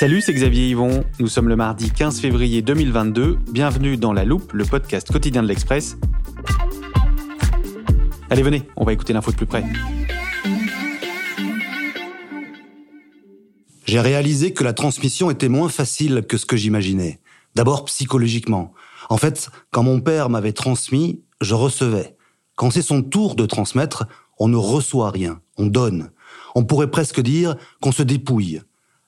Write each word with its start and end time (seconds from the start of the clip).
Salut, 0.00 0.22
c'est 0.22 0.32
Xavier 0.32 0.70
Yvon. 0.70 1.04
Nous 1.18 1.26
sommes 1.26 1.50
le 1.50 1.56
mardi 1.56 1.90
15 1.90 2.20
février 2.20 2.62
2022. 2.62 3.36
Bienvenue 3.52 3.98
dans 3.98 4.14
La 4.14 4.24
Loupe, 4.24 4.54
le 4.54 4.64
podcast 4.64 5.12
quotidien 5.12 5.42
de 5.42 5.46
l'Express. 5.46 5.98
Allez, 8.30 8.42
venez, 8.42 8.62
on 8.76 8.86
va 8.86 8.94
écouter 8.94 9.12
l'info 9.12 9.30
de 9.30 9.36
plus 9.36 9.44
près. 9.44 9.62
J'ai 13.84 14.00
réalisé 14.00 14.54
que 14.54 14.64
la 14.64 14.72
transmission 14.72 15.30
était 15.30 15.50
moins 15.50 15.68
facile 15.68 16.24
que 16.26 16.38
ce 16.38 16.46
que 16.46 16.56
j'imaginais. 16.56 17.20
D'abord 17.54 17.84
psychologiquement. 17.84 18.72
En 19.10 19.18
fait, 19.18 19.50
quand 19.70 19.82
mon 19.82 20.00
père 20.00 20.30
m'avait 20.30 20.54
transmis, 20.54 21.20
je 21.42 21.54
recevais. 21.54 22.16
Quand 22.56 22.70
c'est 22.70 22.80
son 22.80 23.02
tour 23.02 23.34
de 23.34 23.44
transmettre, 23.44 24.06
on 24.38 24.48
ne 24.48 24.56
reçoit 24.56 25.10
rien, 25.10 25.42
on 25.58 25.66
donne. 25.66 26.10
On 26.54 26.64
pourrait 26.64 26.90
presque 26.90 27.20
dire 27.20 27.56
qu'on 27.82 27.92
se 27.92 28.02
dépouille. 28.02 28.62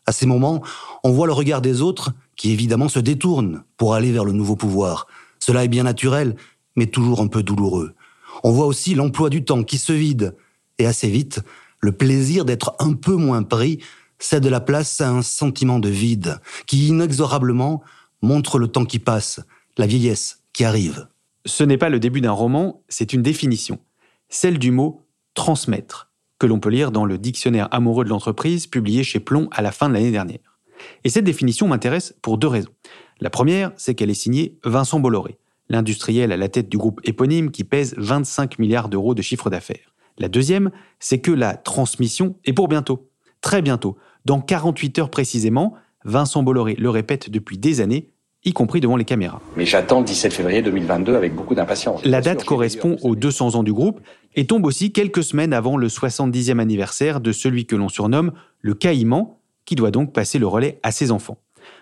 À 0.07 0.13
ces 0.13 0.27
moments, 0.27 0.63
on 1.05 1.13
voit 1.13 1.27
le 1.27 1.33
regard 1.33 1.61
des 1.61 1.81
autres 1.81 2.13
qui 2.37 2.51
évidemment 2.51 2.89
se 2.89 2.99
détournent 2.99 3.63
pour 3.77 3.95
aller 3.95 4.13
vers 4.13 4.25
le 4.25 4.33
nouveau 4.33 4.57
pouvoir. 4.57 5.07
Cela 5.39 5.65
est 5.65 5.69
bien 5.69 5.85
naturel, 5.85 6.37
mais 6.77 6.87
toujours 6.87 7.21
un 7.21 7.29
peu 7.29 7.43
douloureux. 7.43 7.95
On 8.43 8.53
voit 8.53 8.67
aussi 8.67 8.95
l'emploi 8.95 9.31
du 9.31 9.45
temps 9.45 9.63
qui 9.63 9.79
se 9.79 9.93
vide. 9.93 10.37
Et 10.79 10.87
assez 10.87 11.09
vite, 11.09 11.41
le 11.81 11.93
plaisir 11.93 12.45
d'être 12.45 12.75
un 12.79 12.95
peu 12.95 13.15
moins 13.15 13.43
pris 13.43 13.79
cède 14.19 14.47
la 14.47 14.61
place 14.61 15.01
à 15.01 15.11
un 15.11 15.23
sentiment 15.23 15.79
de 15.79 15.89
vide 15.89 16.41
qui 16.67 16.89
inexorablement 16.89 17.83
montre 18.23 18.59
le 18.59 18.69
temps 18.69 18.85
qui 18.85 18.99
passe, 18.99 19.41
la 19.79 19.87
vieillesse 19.87 20.43
qui 20.53 20.65
arrive. 20.65 21.09
Ce 21.45 21.65
n'est 21.65 21.79
pas 21.79 21.89
le 21.89 21.99
début 21.99 22.21
d'un 22.21 22.33
roman, 22.33 22.83
c'est 22.89 23.13
une 23.13 23.23
définition. 23.23 23.81
Celle 24.29 24.59
du 24.59 24.71
mot 24.71 25.03
transmettre, 25.35 26.12
que 26.43 26.47
l'on 26.49 26.59
peut 26.59 26.71
lire 26.71 26.91
dans 26.91 27.05
le 27.05 27.19
dictionnaire 27.19 27.69
amoureux 27.71 28.03
de 28.03 28.09
l'entreprise 28.09 28.67
publié 28.67 29.05
chez 29.05 29.21
Plomb 29.21 29.49
à 29.53 29.63
la 29.63 29.71
fin 29.71 29.89
de 29.89 29.95
l'année 29.95 30.11
dernière. 30.11 30.59
Et 31.05 31.09
cette 31.09 31.23
définition 31.23 31.69
m'intéresse 31.69 32.17
pour 32.21 32.37
deux 32.37 32.49
raisons. 32.49 32.73
La 33.21 33.31
première, 33.31 33.71
c'est 33.77 33.95
qu'elle 33.95 34.11
est 34.11 34.15
signée 34.15 34.59
Vincent 34.65 34.99
Bolloré, 34.99 35.39
l'industriel 35.69 36.33
à 36.33 36.37
la 36.37 36.49
tête 36.49 36.69
du 36.69 36.79
groupe 36.79 37.01
éponyme 37.05 37.53
qui 37.53 37.63
pèse 37.63 37.95
25 37.97 38.59
milliards 38.59 38.89
d'euros 38.89 39.15
de 39.15 39.23
chiffre 39.23 39.51
d'affaires. 39.51 39.95
La 40.19 40.27
deuxième, 40.27 40.73
c'est 40.99 41.21
que 41.21 41.31
la 41.31 41.55
transmission 41.55 42.35
est 42.45 42.53
pour 42.53 42.67
bientôt, 42.67 43.09
très 43.41 43.63
bientôt, 43.63 43.97
dans 44.25 44.41
48 44.41 44.99
heures 44.99 45.11
précisément, 45.11 45.75
Vincent 46.05 46.43
Bolloré 46.43 46.75
le 46.75 46.91
répète 46.91 47.31
depuis 47.31 47.57
des 47.57 47.81
années, 47.81 48.11
y 48.45 48.53
compris 48.53 48.81
devant 48.81 48.97
les 48.97 49.05
caméras. 49.05 49.41
Mais 49.57 49.67
j'attends 49.67 50.01
le 50.01 50.07
17 50.07 50.33
février 50.33 50.63
2022 50.63 51.15
avec 51.15 51.35
beaucoup 51.35 51.55
d'impatience. 51.55 52.05
La 52.05 52.21
date 52.21 52.45
correspond 52.45 52.97
aux 53.03 53.15
200 53.15 53.55
ans 53.55 53.63
du 53.63 53.73
groupe 53.73 54.01
et 54.35 54.47
tombe 54.47 54.67
aussi 54.67 54.93
quelques 54.93 55.23
semaines 55.23 55.53
avant 55.53 55.77
le 55.77 55.89
70e 55.89 56.59
anniversaire 56.59 57.21
de 57.21 57.33
celui 57.33 57.67
que 57.67 57.77
l'on 57.77 57.89
surnomme 57.89 58.33
le 58.61 58.75
Caïman, 58.75 59.39
qui 59.65 59.75
doit 59.75 59.91
donc 59.91 60.13
passer 60.13 60.39
le 60.39 60.47
relais 60.47 60.79
à 60.83 60.91
ses 60.91 61.11
enfants. 61.11 61.39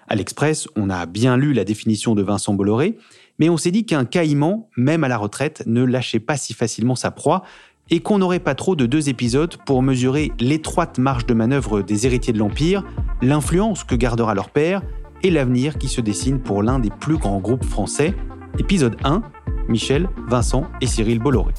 À 0.08 0.14
l'Express, 0.14 0.68
on 0.76 0.90
a 0.90 1.06
bien 1.06 1.36
lu 1.36 1.52
la 1.52 1.64
définition 1.64 2.14
de 2.14 2.22
Vincent 2.22 2.54
Bolloré, 2.54 2.96
mais 3.38 3.48
on 3.48 3.56
s'est 3.56 3.70
dit 3.70 3.86
qu'un 3.86 4.04
Caïman, 4.04 4.68
même 4.76 5.04
à 5.04 5.08
la 5.08 5.16
retraite, 5.16 5.62
ne 5.66 5.84
lâchait 5.84 6.20
pas 6.20 6.36
si 6.36 6.52
facilement 6.52 6.96
sa 6.96 7.10
proie 7.10 7.42
et 7.90 8.00
qu'on 8.00 8.18
n'aurait 8.18 8.40
pas 8.40 8.54
trop 8.54 8.76
de 8.76 8.86
deux 8.86 9.08
épisodes 9.08 9.56
pour 9.66 9.82
mesurer 9.82 10.32
l'étroite 10.38 10.98
marge 10.98 11.26
de 11.26 11.34
manœuvre 11.34 11.82
des 11.82 12.06
héritiers 12.06 12.32
de 12.32 12.38
l'Empire, 12.38 12.84
l'influence 13.20 13.84
que 13.84 13.94
gardera 13.94 14.34
leur 14.34 14.50
père 14.50 14.82
et 15.22 15.30
l'avenir 15.30 15.76
qui 15.76 15.88
se 15.88 16.00
dessine 16.00 16.40
pour 16.40 16.62
l'un 16.62 16.78
des 16.78 16.90
plus 16.90 17.16
grands 17.16 17.40
groupes 17.40 17.64
français. 17.64 18.14
Épisode 18.58 18.96
1, 19.04 19.22
Michel, 19.68 20.08
Vincent 20.28 20.66
et 20.80 20.86
Cyril 20.86 21.18
Bolloré. 21.18 21.52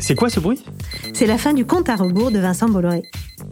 C'est 0.00 0.14
quoi 0.14 0.28
ce 0.30 0.40
bruit? 0.40 0.64
C'est 1.12 1.26
la 1.26 1.38
fin 1.38 1.52
du 1.52 1.64
compte 1.64 1.88
à 1.88 1.96
rebours 1.96 2.30
de 2.30 2.38
Vincent 2.38 2.68
Bolloré. 2.68 3.02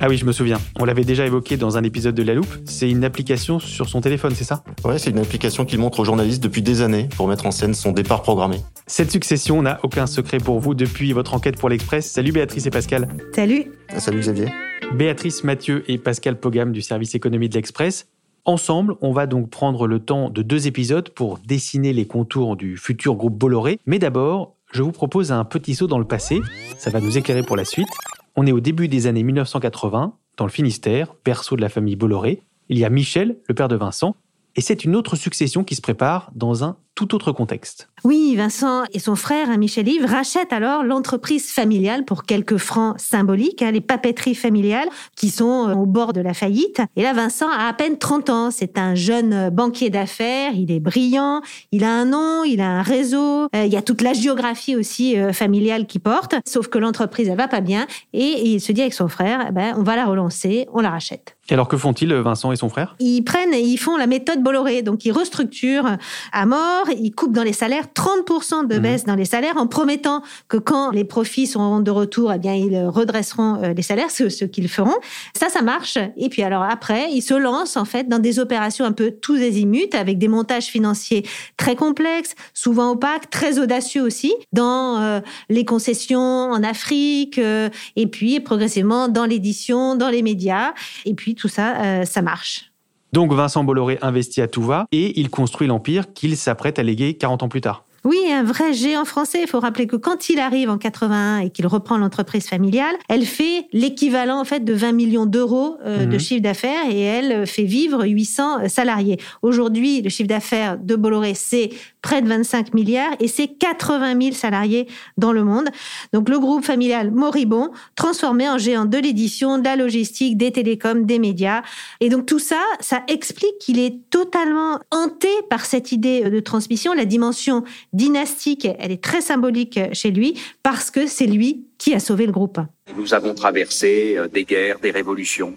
Ah 0.00 0.06
oui, 0.08 0.16
je 0.16 0.24
me 0.24 0.32
souviens. 0.32 0.58
On 0.78 0.84
l'avait 0.84 1.04
déjà 1.04 1.26
évoqué 1.26 1.56
dans 1.56 1.76
un 1.76 1.82
épisode 1.84 2.14
de 2.14 2.22
La 2.22 2.34
Loupe. 2.34 2.52
C'est 2.64 2.90
une 2.90 3.04
application 3.04 3.58
sur 3.58 3.88
son 3.88 4.00
téléphone, 4.00 4.32
c'est 4.34 4.44
ça? 4.44 4.64
Ouais, 4.84 4.98
c'est 4.98 5.10
une 5.10 5.18
application 5.18 5.64
qu'il 5.64 5.78
montre 5.78 6.00
aux 6.00 6.04
journalistes 6.04 6.42
depuis 6.42 6.62
des 6.62 6.80
années 6.82 7.08
pour 7.16 7.28
mettre 7.28 7.46
en 7.46 7.50
scène 7.50 7.74
son 7.74 7.92
départ 7.92 8.22
programmé. 8.22 8.58
Cette 8.86 9.10
succession 9.10 9.62
n'a 9.62 9.78
aucun 9.82 10.06
secret 10.06 10.38
pour 10.38 10.58
vous 10.60 10.74
depuis 10.74 11.12
votre 11.12 11.34
enquête 11.34 11.58
pour 11.58 11.68
l'Express. 11.68 12.10
Salut 12.10 12.32
Béatrice 12.32 12.66
et 12.66 12.70
Pascal. 12.70 13.08
Salut 13.34 13.72
Ah, 13.90 14.00
salut 14.00 14.20
Xavier. 14.20 14.46
Béatrice 14.94 15.44
Mathieu 15.44 15.84
et 15.88 15.98
Pascal 15.98 16.38
Pogam 16.40 16.72
du 16.72 16.80
service 16.82 17.14
économie 17.14 17.48
de 17.48 17.54
l'Express. 17.54 18.06
Ensemble, 18.44 18.96
on 19.02 19.12
va 19.12 19.26
donc 19.26 19.50
prendre 19.50 19.86
le 19.86 20.00
temps 20.00 20.30
de 20.30 20.42
deux 20.42 20.66
épisodes 20.66 21.08
pour 21.10 21.38
dessiner 21.38 21.92
les 21.92 22.06
contours 22.06 22.56
du 22.56 22.76
futur 22.76 23.14
groupe 23.14 23.36
Bolloré. 23.36 23.78
Mais 23.86 23.98
d'abord, 23.98 24.54
je 24.72 24.82
vous 24.82 24.92
propose 24.92 25.32
un 25.32 25.44
petit 25.44 25.74
saut 25.74 25.86
dans 25.86 25.98
le 25.98 26.04
passé. 26.04 26.40
Ça 26.78 26.90
va 26.90 27.00
nous 27.00 27.18
éclairer 27.18 27.42
pour 27.42 27.56
la 27.56 27.64
suite. 27.64 27.88
On 28.36 28.46
est 28.46 28.52
au 28.52 28.60
début 28.60 28.88
des 28.88 29.06
années 29.06 29.22
1980, 29.22 30.14
dans 30.36 30.44
le 30.44 30.50
Finistère, 30.50 31.14
berceau 31.24 31.56
de 31.56 31.60
la 31.60 31.68
famille 31.68 31.96
Bolloré. 31.96 32.42
Il 32.68 32.78
y 32.78 32.84
a 32.84 32.90
Michel, 32.90 33.38
le 33.48 33.54
père 33.54 33.68
de 33.68 33.76
Vincent, 33.76 34.14
et 34.56 34.60
c'est 34.60 34.84
une 34.84 34.96
autre 34.96 35.16
succession 35.16 35.64
qui 35.64 35.74
se 35.74 35.80
prépare 35.80 36.30
dans 36.34 36.64
un 36.64 36.76
tout 36.98 37.14
autre 37.14 37.30
contexte. 37.30 37.88
Oui, 38.02 38.34
Vincent 38.34 38.82
et 38.92 38.98
son 38.98 39.14
frère, 39.14 39.50
hein, 39.50 39.56
Michel-Yves, 39.56 40.04
rachètent 40.04 40.52
alors 40.52 40.82
l'entreprise 40.82 41.48
familiale 41.48 42.04
pour 42.04 42.24
quelques 42.24 42.56
francs 42.56 42.98
symboliques, 42.98 43.62
hein, 43.62 43.70
les 43.70 43.80
papeteries 43.80 44.34
familiales, 44.34 44.88
qui 45.14 45.30
sont 45.30 45.68
euh, 45.68 45.74
au 45.74 45.86
bord 45.86 46.12
de 46.12 46.20
la 46.20 46.34
faillite. 46.34 46.82
Et 46.96 47.02
là, 47.02 47.12
Vincent 47.12 47.48
a 47.48 47.68
à 47.68 47.72
peine 47.72 47.98
30 47.98 48.30
ans. 48.30 48.50
C'est 48.50 48.78
un 48.78 48.96
jeune 48.96 49.32
euh, 49.32 49.50
banquier 49.50 49.90
d'affaires, 49.90 50.54
il 50.56 50.72
est 50.72 50.80
brillant, 50.80 51.40
il 51.70 51.84
a 51.84 51.92
un 51.92 52.06
nom, 52.06 52.42
il 52.42 52.60
a 52.60 52.68
un 52.68 52.82
réseau, 52.82 53.44
euh, 53.54 53.64
il 53.64 53.72
y 53.72 53.76
a 53.76 53.82
toute 53.82 54.02
la 54.02 54.12
géographie 54.12 54.74
aussi 54.74 55.14
familiale 55.32 55.86
qui 55.86 56.00
porte, 56.00 56.34
sauf 56.46 56.66
que 56.66 56.78
l'entreprise, 56.78 57.28
elle 57.28 57.36
va 57.36 57.46
pas 57.46 57.60
bien, 57.60 57.86
et 58.12 58.48
il 58.54 58.60
se 58.60 58.72
dit 58.72 58.80
avec 58.80 58.94
son 58.94 59.06
frère, 59.06 59.46
eh 59.48 59.52
ben, 59.52 59.76
on 59.78 59.84
va 59.84 59.94
la 59.94 60.06
relancer, 60.06 60.66
on 60.72 60.80
la 60.80 60.90
rachète. 60.90 61.36
Et 61.50 61.54
alors 61.54 61.68
que 61.68 61.76
font-ils, 61.76 62.12
Vincent 62.12 62.52
et 62.52 62.56
son 62.56 62.68
frère? 62.68 62.94
Ils 62.98 63.22
prennent 63.22 63.54
et 63.54 63.60
ils 63.60 63.78
font 63.78 63.96
la 63.96 64.06
méthode 64.06 64.42
Bolloré. 64.42 64.82
Donc, 64.82 65.04
ils 65.04 65.12
restructurent 65.12 65.96
à 66.32 66.46
mort, 66.46 66.87
ils 66.96 67.12
coupent 67.12 67.32
dans 67.32 67.42
les 67.42 67.52
salaires 67.52 67.86
30% 67.94 68.66
de 68.66 68.78
baisse 68.78 69.04
dans 69.04 69.14
les 69.14 69.24
salaires 69.24 69.56
en 69.56 69.66
promettant 69.66 70.22
que 70.48 70.56
quand 70.56 70.90
les 70.90 71.04
profits 71.04 71.46
seront 71.46 71.80
de 71.80 71.90
retour, 71.90 72.32
eh 72.32 72.38
bien, 72.38 72.54
ils 72.54 72.86
redresseront 72.86 73.62
euh, 73.62 73.72
les 73.72 73.82
salaires, 73.82 74.10
ce 74.10 74.44
qu'ils 74.44 74.68
feront. 74.68 74.96
Ça, 75.34 75.48
ça 75.48 75.62
marche. 75.62 75.98
Et 76.16 76.28
puis, 76.28 76.42
alors 76.42 76.62
après, 76.62 77.10
ils 77.12 77.22
se 77.22 77.34
lancent, 77.34 77.76
en 77.76 77.84
fait, 77.84 78.08
dans 78.08 78.18
des 78.18 78.38
opérations 78.38 78.84
un 78.84 78.92
peu 78.92 79.10
tous 79.10 79.36
azimuts 79.36 79.94
avec 79.94 80.18
des 80.18 80.28
montages 80.28 80.66
financiers 80.66 81.24
très 81.56 81.76
complexes, 81.76 82.34
souvent 82.54 82.92
opaques, 82.92 83.30
très 83.30 83.58
audacieux 83.58 84.02
aussi, 84.02 84.32
dans 84.52 85.00
euh, 85.00 85.20
les 85.48 85.64
concessions 85.64 86.18
en 86.18 86.62
Afrique, 86.62 87.38
euh, 87.38 87.68
et 87.96 88.06
puis 88.06 88.40
progressivement 88.40 89.08
dans 89.08 89.24
l'édition, 89.24 89.96
dans 89.96 90.08
les 90.08 90.22
médias. 90.22 90.74
Et 91.04 91.14
puis, 91.14 91.34
tout 91.34 91.48
ça, 91.48 91.76
euh, 91.82 92.04
ça 92.04 92.22
marche. 92.22 92.67
Donc 93.12 93.32
Vincent 93.32 93.64
Bolloré 93.64 93.98
investit 94.02 94.40
à 94.42 94.48
tout 94.48 94.62
va 94.62 94.86
et 94.92 95.18
il 95.20 95.30
construit 95.30 95.66
l'empire 95.66 96.12
qu'il 96.12 96.36
s'apprête 96.36 96.78
à 96.78 96.82
léguer 96.82 97.14
40 97.14 97.42
ans 97.44 97.48
plus 97.48 97.60
tard. 97.60 97.84
Oui, 98.04 98.16
un 98.32 98.44
vrai 98.44 98.72
géant 98.72 99.04
français. 99.04 99.40
Il 99.42 99.48
faut 99.48 99.58
rappeler 99.58 99.86
que 99.88 99.96
quand 99.96 100.28
il 100.28 100.38
arrive 100.38 100.70
en 100.70 100.78
81 100.78 101.38
et 101.40 101.50
qu'il 101.50 101.66
reprend 101.66 101.98
l'entreprise 101.98 102.46
familiale, 102.48 102.94
elle 103.08 103.24
fait 103.24 103.66
l'équivalent 103.72 104.40
en 104.40 104.44
fait 104.44 104.60
de 104.64 104.72
20 104.72 104.92
millions 104.92 105.26
d'euros 105.26 105.76
euh, 105.84 106.06
de 106.06 106.12
Mhm. 106.12 106.20
chiffre 106.20 106.42
d'affaires 106.42 106.88
et 106.88 107.00
elle 107.00 107.46
fait 107.46 107.64
vivre 107.64 108.04
800 108.06 108.68
salariés. 108.68 109.18
Aujourd'hui, 109.42 110.00
le 110.00 110.10
chiffre 110.10 110.28
d'affaires 110.28 110.78
de 110.78 110.94
Bolloré, 110.94 111.34
c'est 111.34 111.70
près 112.02 112.22
de 112.22 112.28
25 112.28 112.74
milliards 112.74 113.12
et 113.20 113.28
c'est 113.28 113.48
80 113.48 114.20
000 114.20 114.34
salariés 114.34 114.88
dans 115.16 115.32
le 115.32 115.44
monde. 115.44 115.68
Donc 116.12 116.28
le 116.28 116.38
groupe 116.38 116.64
familial 116.64 117.10
moribond, 117.10 117.70
transformé 117.96 118.48
en 118.48 118.58
géant 118.58 118.84
de 118.84 118.98
l'édition, 118.98 119.58
de 119.58 119.64
la 119.64 119.76
logistique, 119.76 120.36
des 120.36 120.52
télécoms, 120.52 121.04
des 121.04 121.18
médias. 121.18 121.62
Et 122.00 122.08
donc 122.08 122.26
tout 122.26 122.38
ça, 122.38 122.60
ça 122.80 123.02
explique 123.08 123.58
qu'il 123.60 123.78
est 123.78 123.98
totalement 124.10 124.80
hanté 124.90 125.28
par 125.50 125.64
cette 125.64 125.92
idée 125.92 126.30
de 126.30 126.40
transmission. 126.40 126.92
La 126.92 127.04
dimension 127.04 127.64
dynastique, 127.92 128.66
elle 128.78 128.92
est 128.92 129.02
très 129.02 129.20
symbolique 129.20 129.78
chez 129.92 130.10
lui 130.10 130.40
parce 130.62 130.90
que 130.90 131.06
c'est 131.06 131.26
lui 131.26 131.66
qui 131.78 131.94
a 131.94 132.00
sauvé 132.00 132.26
le 132.26 132.32
groupe. 132.32 132.58
Nous 132.96 133.14
avons 133.14 133.34
traversé 133.34 134.16
euh, 134.16 134.28
des 134.28 134.44
guerres, 134.44 134.78
des 134.80 134.90
révolutions, 134.90 135.54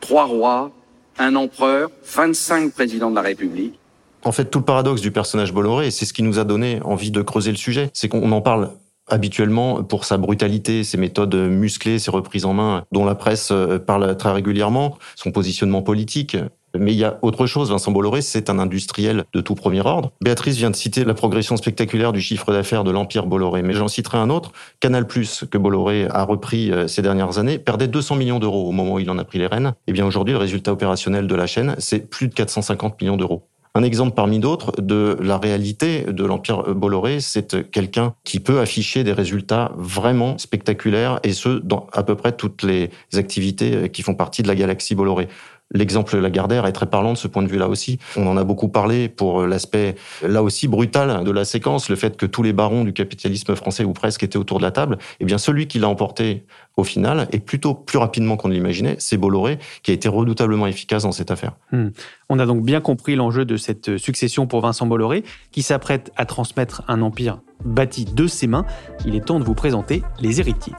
trois 0.00 0.24
rois, 0.24 0.70
un 1.18 1.34
empereur, 1.34 1.90
25 2.04 2.72
présidents 2.72 3.10
de 3.10 3.16
la 3.16 3.22
République. 3.22 3.78
En 4.26 4.32
fait, 4.32 4.46
tout 4.46 4.58
le 4.58 4.64
paradoxe 4.64 5.00
du 5.00 5.12
personnage 5.12 5.52
Bolloré, 5.52 5.92
c'est 5.92 6.04
ce 6.04 6.12
qui 6.12 6.24
nous 6.24 6.40
a 6.40 6.44
donné 6.44 6.80
envie 6.82 7.12
de 7.12 7.22
creuser 7.22 7.52
le 7.52 7.56
sujet, 7.56 7.90
c'est 7.92 8.08
qu'on 8.08 8.32
en 8.32 8.40
parle 8.40 8.72
habituellement 9.06 9.84
pour 9.84 10.04
sa 10.04 10.16
brutalité, 10.16 10.82
ses 10.82 10.98
méthodes 10.98 11.36
musclées, 11.36 12.00
ses 12.00 12.10
reprises 12.10 12.44
en 12.44 12.52
main, 12.52 12.82
dont 12.90 13.04
la 13.04 13.14
presse 13.14 13.50
euh, 13.52 13.78
parle 13.78 14.16
très 14.16 14.32
régulièrement, 14.32 14.98
son 15.14 15.30
positionnement 15.30 15.80
politique. 15.82 16.36
Mais 16.76 16.92
il 16.92 16.98
y 16.98 17.04
a 17.04 17.20
autre 17.22 17.46
chose, 17.46 17.70
Vincent 17.70 17.92
Bolloré, 17.92 18.20
c'est 18.20 18.50
un 18.50 18.58
industriel 18.58 19.26
de 19.32 19.40
tout 19.40 19.54
premier 19.54 19.80
ordre. 19.80 20.10
Béatrice 20.20 20.56
vient 20.56 20.72
de 20.72 20.76
citer 20.76 21.04
la 21.04 21.14
progression 21.14 21.56
spectaculaire 21.56 22.12
du 22.12 22.20
chiffre 22.20 22.52
d'affaires 22.52 22.82
de 22.82 22.90
l'Empire 22.90 23.26
Bolloré, 23.26 23.62
mais 23.62 23.74
j'en 23.74 23.86
citerai 23.86 24.18
un 24.18 24.28
autre. 24.28 24.50
Canal+, 24.80 25.06
que 25.06 25.56
Bolloré 25.56 26.08
a 26.10 26.24
repris 26.24 26.72
euh, 26.72 26.88
ces 26.88 27.00
dernières 27.00 27.38
années, 27.38 27.60
perdait 27.60 27.86
200 27.86 28.16
millions 28.16 28.40
d'euros 28.40 28.68
au 28.68 28.72
moment 28.72 28.94
où 28.94 28.98
il 28.98 29.08
en 29.08 29.18
a 29.18 29.24
pris 29.24 29.38
les 29.38 29.46
rênes. 29.46 29.74
Et 29.86 29.92
bien 29.92 30.04
aujourd'hui, 30.04 30.32
le 30.32 30.40
résultat 30.40 30.72
opérationnel 30.72 31.28
de 31.28 31.34
la 31.36 31.46
chaîne, 31.46 31.76
c'est 31.78 32.10
plus 32.10 32.26
de 32.26 32.34
450 32.34 33.00
millions 33.00 33.16
d'euros. 33.16 33.46
Un 33.76 33.82
exemple 33.82 34.14
parmi 34.14 34.38
d'autres 34.38 34.72
de 34.80 35.18
la 35.20 35.36
réalité 35.36 36.04
de 36.04 36.24
l'Empire 36.24 36.74
Bolloré, 36.74 37.20
c'est 37.20 37.70
quelqu'un 37.70 38.14
qui 38.24 38.40
peut 38.40 38.58
afficher 38.58 39.04
des 39.04 39.12
résultats 39.12 39.72
vraiment 39.76 40.38
spectaculaires, 40.38 41.20
et 41.24 41.34
ce, 41.34 41.50
dans 41.58 41.86
à 41.92 42.02
peu 42.02 42.14
près 42.14 42.32
toutes 42.32 42.62
les 42.62 42.88
activités 43.12 43.90
qui 43.90 44.00
font 44.00 44.14
partie 44.14 44.42
de 44.42 44.48
la 44.48 44.54
galaxie 44.54 44.94
Bolloré. 44.94 45.28
L'exemple 45.72 46.16
Lagardère 46.18 46.66
est 46.66 46.72
très 46.72 46.86
parlant 46.86 47.12
de 47.12 47.18
ce 47.18 47.26
point 47.26 47.42
de 47.42 47.48
vue-là 47.48 47.68
aussi. 47.68 47.98
On 48.16 48.26
en 48.26 48.36
a 48.36 48.44
beaucoup 48.44 48.68
parlé 48.68 49.08
pour 49.08 49.46
l'aspect, 49.46 49.96
là 50.22 50.42
aussi, 50.42 50.68
brutal 50.68 51.24
de 51.24 51.30
la 51.30 51.44
séquence, 51.44 51.88
le 51.88 51.96
fait 51.96 52.16
que 52.16 52.24
tous 52.24 52.42
les 52.42 52.52
barons 52.52 52.84
du 52.84 52.92
capitalisme 52.92 53.54
français, 53.56 53.84
ou 53.84 53.92
presque, 53.92 54.22
étaient 54.22 54.36
autour 54.36 54.58
de 54.58 54.62
la 54.62 54.70
table. 54.70 54.98
Eh 55.18 55.24
bien, 55.24 55.38
celui 55.38 55.66
qui 55.66 55.78
l'a 55.78 55.88
emporté 55.88 56.44
au 56.76 56.84
final, 56.84 57.26
et 57.32 57.40
plutôt 57.40 57.74
plus 57.74 57.98
rapidement 57.98 58.36
qu'on 58.36 58.48
ne 58.48 58.54
l'imaginait, 58.54 58.96
c'est 58.98 59.16
Bolloré, 59.16 59.58
qui 59.82 59.90
a 59.90 59.94
été 59.94 60.08
redoutablement 60.08 60.66
efficace 60.66 61.02
dans 61.02 61.12
cette 61.12 61.30
affaire. 61.30 61.52
Hmm. 61.72 61.88
On 62.28 62.38
a 62.38 62.46
donc 62.46 62.64
bien 62.64 62.80
compris 62.80 63.16
l'enjeu 63.16 63.44
de 63.44 63.56
cette 63.56 63.96
succession 63.96 64.46
pour 64.46 64.60
Vincent 64.60 64.86
Bolloré, 64.86 65.24
qui 65.50 65.62
s'apprête 65.62 66.12
à 66.16 66.26
transmettre 66.26 66.82
un 66.86 67.02
empire 67.02 67.40
bâti 67.64 68.04
de 68.04 68.26
ses 68.26 68.46
mains. 68.46 68.66
Il 69.04 69.16
est 69.16 69.24
temps 69.24 69.40
de 69.40 69.44
vous 69.44 69.54
présenter 69.54 70.02
les 70.20 70.40
héritiers. 70.40 70.74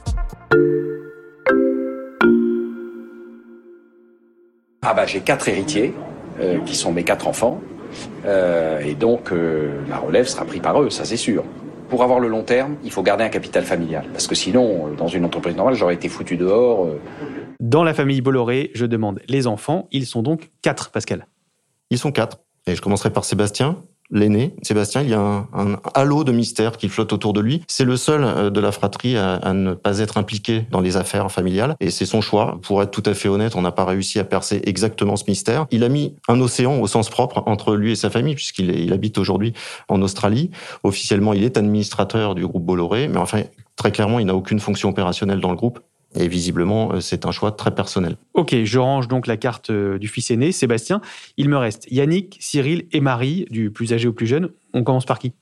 Ah 4.90 4.94
bah 4.94 5.06
j'ai 5.06 5.20
quatre 5.20 5.50
héritiers 5.50 5.94
euh, 6.40 6.60
qui 6.66 6.76
sont 6.76 6.92
mes 6.94 7.04
quatre 7.04 7.28
enfants 7.28 7.60
Euh, 8.26 8.80
et 8.90 8.96
donc 8.96 9.32
euh, 9.32 9.82
la 9.90 9.98
relève 9.98 10.28
sera 10.28 10.46
prise 10.46 10.62
par 10.62 10.82
eux, 10.82 10.90
ça 10.90 11.04
c'est 11.06 11.18
sûr. 11.18 11.44
Pour 11.90 12.04
avoir 12.04 12.20
le 12.20 12.28
long 12.28 12.44
terme, 12.44 12.76
il 12.84 12.92
faut 12.92 13.02
garder 13.02 13.24
un 13.24 13.30
capital 13.30 13.64
familial 13.64 14.06
parce 14.12 14.28
que 14.28 14.36
sinon, 14.36 14.66
euh, 14.88 14.96
dans 14.96 15.08
une 15.08 15.26
entreprise 15.26 15.56
normale, 15.56 15.76
j'aurais 15.76 15.96
été 15.96 16.10
foutu 16.10 16.36
dehors. 16.38 16.86
euh. 16.86 17.00
Dans 17.60 17.84
la 17.84 17.94
famille 17.94 18.22
Bolloré, 18.22 18.72
je 18.76 18.86
demande 18.86 19.20
les 19.28 19.48
enfants. 19.48 19.88
Ils 19.92 20.06
sont 20.06 20.22
donc 20.22 20.52
quatre, 20.62 20.92
Pascal. 20.92 21.28
Ils 21.90 21.98
sont 21.98 22.12
quatre. 22.12 22.38
Et 22.68 22.76
je 22.76 22.82
commencerai 22.82 23.10
par 23.10 23.24
Sébastien, 23.24 23.78
l'aîné. 24.12 24.56
Sébastien, 24.62 25.02
il 25.02 25.10
y 25.10 25.14
a 25.14 25.20
un, 25.20 25.48
un 25.54 25.80
halo 25.94 26.24
de 26.24 26.32
mystère 26.32 26.78
qui 26.78 26.90
flotte 26.90 27.14
autour 27.14 27.34
de 27.34 27.42
lui. 27.42 27.62
C'est 27.68 27.84
le 27.84 27.98
seul 27.98 28.24
euh, 28.24 28.50
de 28.50 28.60
la 28.60 28.72
fratrie 28.72 29.18
à, 29.18 29.36
à 29.36 29.54
ne 29.54 29.74
pas 29.74 30.00
être 30.00 30.18
impliqué 30.18 30.66
dans 30.72 30.82
les 30.82 30.98
affaires 30.98 31.32
familiales. 31.32 31.76
Et 31.80 31.92
c'est 31.92 32.06
son 32.06 32.22
choix. 32.22 32.60
Pour 32.62 32.82
être 32.82 32.92
tout 32.92 33.04
à 33.06 33.14
fait 33.14 33.30
honnête, 33.30 33.56
on 33.56 33.62
n'a 33.62 33.72
pas 33.72 33.86
réussi 33.86 34.20
à 34.20 34.24
percer 34.24 34.62
exactement 34.66 35.16
ce 35.16 35.26
mystère. 35.28 35.68
Il 35.72 35.84
a 35.84 35.90
mis 35.90 36.16
un 36.28 36.40
océan 36.40 36.80
au 36.80 36.88
sens 36.88 37.10
propre 37.10 37.44
entre 37.46 37.76
lui 37.76 37.92
et 37.92 37.96
sa 37.96 38.10
famille, 38.10 38.36
puisqu'il 38.36 38.70
il 38.72 38.94
habite 38.94 39.18
aujourd'hui 39.18 39.54
en 39.90 40.02
Australie. 40.02 40.52
Officiellement, 40.84 41.34
il 41.34 41.44
est 41.44 41.58
administrateur 41.58 42.36
du 42.36 42.46
groupe 42.46 42.66
Bolloré. 42.66 43.08
Mais 43.08 43.18
enfin, 43.18 43.44
très 43.76 43.92
clairement, 43.92 44.20
il 44.20 44.26
n'a 44.26 44.36
aucune 44.36 44.60
fonction 44.60 44.90
opérationnelle 44.90 45.40
dans 45.40 45.52
le 45.52 45.58
groupe. 45.58 45.80
Et 46.16 46.28
visiblement, 46.28 46.94
euh, 46.94 47.00
c'est 47.00 47.26
un 47.26 47.32
choix 47.32 47.52
très 47.52 47.74
personnel. 47.74 48.18
Ok, 48.34 48.56
je 48.64 48.80
range 48.80 49.08
donc 49.08 49.28
la 49.28 49.38
carte 49.38 49.70
euh, 49.70 49.98
du 49.98 50.08
fils 50.08 50.32
aîné, 50.32 50.52
Sébastien. 50.52 51.02
Il 51.38 51.50
me 51.50 51.58
reste 51.58 51.88
Yannick, 51.92 52.38
Cyril 52.40 52.88
et 52.92 53.02
Marie, 53.02 53.46
du 53.50 53.72
plus 53.72 53.94
âgé 53.94 54.08
au 54.08 54.14
plus 54.14 54.28
jeune. 54.28 54.50
On 54.74 54.84
commence 54.84 55.06
par 55.06 55.20
qui? 55.20 55.34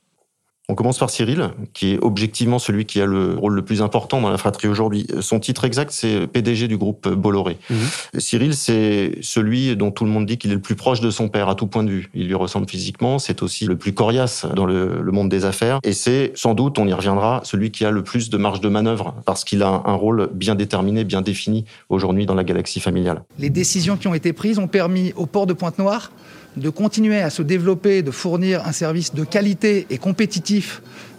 On 0.68 0.74
commence 0.74 0.98
par 0.98 1.10
Cyril, 1.10 1.50
qui 1.74 1.92
est 1.92 1.98
objectivement 2.02 2.58
celui 2.58 2.86
qui 2.86 3.00
a 3.00 3.06
le 3.06 3.36
rôle 3.36 3.54
le 3.54 3.62
plus 3.62 3.82
important 3.82 4.20
dans 4.20 4.30
la 4.30 4.36
fratrie 4.36 4.66
aujourd'hui. 4.66 5.06
Son 5.20 5.38
titre 5.38 5.64
exact, 5.64 5.92
c'est 5.92 6.26
PDG 6.26 6.66
du 6.66 6.76
groupe 6.76 7.08
Bolloré. 7.08 7.56
Cyril, 8.18 8.52
c'est 8.56 9.12
celui 9.20 9.76
dont 9.76 9.92
tout 9.92 10.04
le 10.04 10.10
monde 10.10 10.26
dit 10.26 10.38
qu'il 10.38 10.50
est 10.50 10.54
le 10.54 10.60
plus 10.60 10.74
proche 10.74 11.00
de 11.00 11.10
son 11.10 11.28
père 11.28 11.48
à 11.48 11.54
tout 11.54 11.68
point 11.68 11.84
de 11.84 11.90
vue. 11.90 12.10
Il 12.14 12.26
lui 12.26 12.34
ressemble 12.34 12.68
physiquement, 12.68 13.20
c'est 13.20 13.44
aussi 13.44 13.64
le 13.64 13.76
plus 13.76 13.94
coriace 13.94 14.44
dans 14.56 14.66
le, 14.66 15.02
le 15.02 15.12
monde 15.12 15.28
des 15.28 15.44
affaires, 15.44 15.78
et 15.84 15.92
c'est 15.92 16.32
sans 16.34 16.54
doute, 16.54 16.80
on 16.80 16.88
y 16.88 16.92
reviendra, 16.92 17.42
celui 17.44 17.70
qui 17.70 17.84
a 17.84 17.92
le 17.92 18.02
plus 18.02 18.28
de 18.28 18.36
marge 18.36 18.60
de 18.60 18.68
manœuvre, 18.68 19.14
parce 19.24 19.44
qu'il 19.44 19.62
a 19.62 19.68
un, 19.68 19.82
un 19.84 19.94
rôle 19.94 20.30
bien 20.34 20.56
déterminé, 20.56 21.04
bien 21.04 21.22
défini 21.22 21.64
aujourd'hui 21.90 22.26
dans 22.26 22.34
la 22.34 22.42
galaxie 22.42 22.80
familiale. 22.80 23.22
Les 23.38 23.50
décisions 23.50 23.96
qui 23.96 24.08
ont 24.08 24.14
été 24.14 24.32
prises 24.32 24.58
ont 24.58 24.66
permis 24.66 25.12
au 25.14 25.26
port 25.26 25.46
de 25.46 25.52
Pointe-Noire 25.52 26.10
de 26.56 26.70
continuer 26.70 27.20
à 27.20 27.30
se 27.30 27.42
développer, 27.42 28.02
de 28.02 28.10
fournir 28.10 28.66
un 28.66 28.72
service 28.72 29.14
de 29.14 29.24
qualité 29.24 29.86
et 29.90 29.98
compétitif 29.98 30.55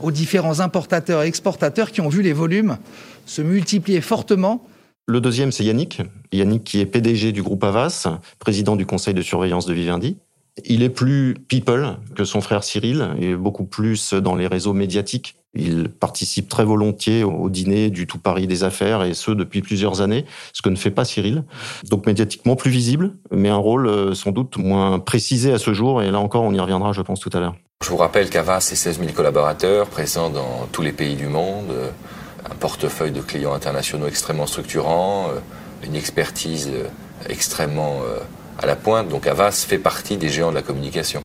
aux 0.02 0.12
différents 0.12 0.60
importateurs 0.60 1.24
et 1.24 1.28
exportateurs 1.28 1.92
qui 1.92 2.02
ont 2.02 2.10
vu 2.10 2.22
les 2.22 2.34
volumes 2.34 2.78
se 3.26 3.42
multiplier 3.42 4.02
fortement 4.02 4.66
Le 5.08 5.22
deuxième, 5.22 5.52
c'est 5.52 5.64
Yannick. 5.64 6.02
Yannick 6.32 6.64
qui 6.64 6.80
est 6.80 6.86
PDG 6.86 7.32
du 7.32 7.44
groupe 7.44 7.64
Avas, 7.64 8.08
président 8.40 8.76
du 8.76 8.86
conseil 8.86 9.14
de 9.14 9.22
surveillance 9.22 9.66
de 9.66 9.74
Vivendi. 9.74 10.18
Il 10.66 10.82
est 10.82 10.90
plus 10.90 11.36
people 11.48 11.98
que 12.16 12.24
son 12.24 12.42
frère 12.42 12.64
Cyril, 12.64 13.10
et 13.20 13.36
beaucoup 13.36 13.66
plus 13.66 14.14
dans 14.14 14.36
les 14.36 14.48
réseaux 14.48 14.74
médiatiques. 14.74 15.36
Il 15.54 15.90
participe 15.90 16.50
très 16.50 16.66
volontiers 16.66 17.24
au 17.24 17.50
dîner 17.50 17.90
du 17.90 18.08
tout 18.08 18.18
Paris 18.18 18.48
des 18.48 18.64
affaires, 18.64 19.04
et 19.04 19.14
ce 19.14 19.32
depuis 19.32 19.62
plusieurs 19.62 20.02
années, 20.02 20.26
ce 20.54 20.62
que 20.62 20.70
ne 20.70 20.76
fait 20.76 20.92
pas 20.92 21.06
Cyril. 21.06 21.44
Donc 21.90 22.06
médiatiquement 22.08 22.56
plus 22.56 22.72
visible, 22.72 23.14
mais 23.32 23.50
un 23.50 23.58
rôle 23.58 23.88
euh, 23.88 24.14
sans 24.14 24.32
doute 24.32 24.58
moins 24.58 25.00
précisé 25.00 25.52
à 25.52 25.60
ce 25.60 25.74
jour, 25.74 26.02
et 26.02 26.10
là 26.12 26.20
encore 26.20 26.44
on 26.44 26.54
y 26.54 26.60
reviendra 26.60 26.92
je 26.92 27.02
pense 27.02 27.20
tout 27.20 27.32
à 27.34 27.40
l'heure. 27.40 27.56
Je 27.88 27.92
vous 27.92 27.98
rappelle 27.98 28.30
qu'Avas, 28.30 28.60
c'est 28.60 28.76
16 28.76 29.00
000 29.00 29.12
collaborateurs 29.14 29.88
présents 29.88 30.30
dans 30.30 30.68
tous 30.74 30.82
les 30.82 30.92
pays 30.92 31.16
du 31.16 31.28
monde, 31.28 31.70
euh, 31.70 31.90
un 32.52 32.56
portefeuille 32.56 33.12
de 33.12 33.22
clients 33.22 33.54
internationaux 33.54 34.08
extrêmement 34.08 34.46
structurant, 34.46 35.30
euh, 35.30 35.40
une 35.86 35.96
expertise 35.96 36.70
euh, 36.74 36.90
extrêmement 37.30 38.02
à 38.60 38.66
la 38.66 38.76
pointe. 38.76 39.08
Donc 39.08 39.26
Avas 39.26 39.66
fait 39.68 39.78
partie 39.78 40.18
des 40.18 40.28
géants 40.28 40.50
de 40.50 40.56
la 40.56 40.64
communication. 40.64 41.22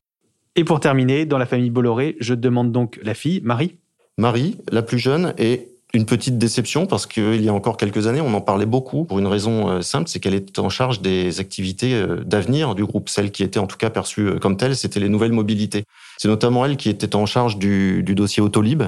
Et 0.55 0.63
pour 0.63 0.79
terminer, 0.79 1.25
dans 1.25 1.37
la 1.37 1.45
famille 1.45 1.69
Bolloré, 1.69 2.15
je 2.21 2.33
demande 2.33 2.71
donc 2.71 2.97
la 3.03 3.13
fille, 3.13 3.41
Marie. 3.43 3.75
Marie, 4.17 4.57
la 4.71 4.83
plus 4.83 4.99
jeune, 4.99 5.33
est 5.37 5.67
une 5.93 6.05
petite 6.05 6.37
déception 6.37 6.87
parce 6.87 7.05
qu'il 7.05 7.43
y 7.43 7.49
a 7.49 7.53
encore 7.53 7.77
quelques 7.77 8.07
années, 8.07 8.21
on 8.21 8.33
en 8.33 8.41
parlait 8.41 8.65
beaucoup 8.65 9.05
pour 9.05 9.19
une 9.19 9.27
raison 9.27 9.81
simple, 9.81 10.09
c'est 10.09 10.19
qu'elle 10.19 10.33
était 10.33 10.59
en 10.59 10.69
charge 10.69 11.01
des 11.01 11.39
activités 11.39 12.03
d'avenir 12.25 12.73
du 12.73 12.83
groupe. 12.83 13.09
Celle 13.09 13.31
qui 13.31 13.43
était 13.43 13.59
en 13.59 13.67
tout 13.67 13.77
cas 13.77 13.91
perçue 13.91 14.27
euh, 14.27 14.39
comme 14.39 14.57
telle, 14.57 14.75
c'était 14.75 14.99
les 14.99 15.09
nouvelles 15.09 15.33
mobilités. 15.33 15.83
C'est 16.23 16.29
notamment 16.29 16.65
elle 16.65 16.77
qui 16.77 16.87
était 16.87 17.17
en 17.17 17.25
charge 17.25 17.57
du, 17.57 18.01
du 18.01 18.15
dossier 18.15 18.41
Autolib. 18.41 18.83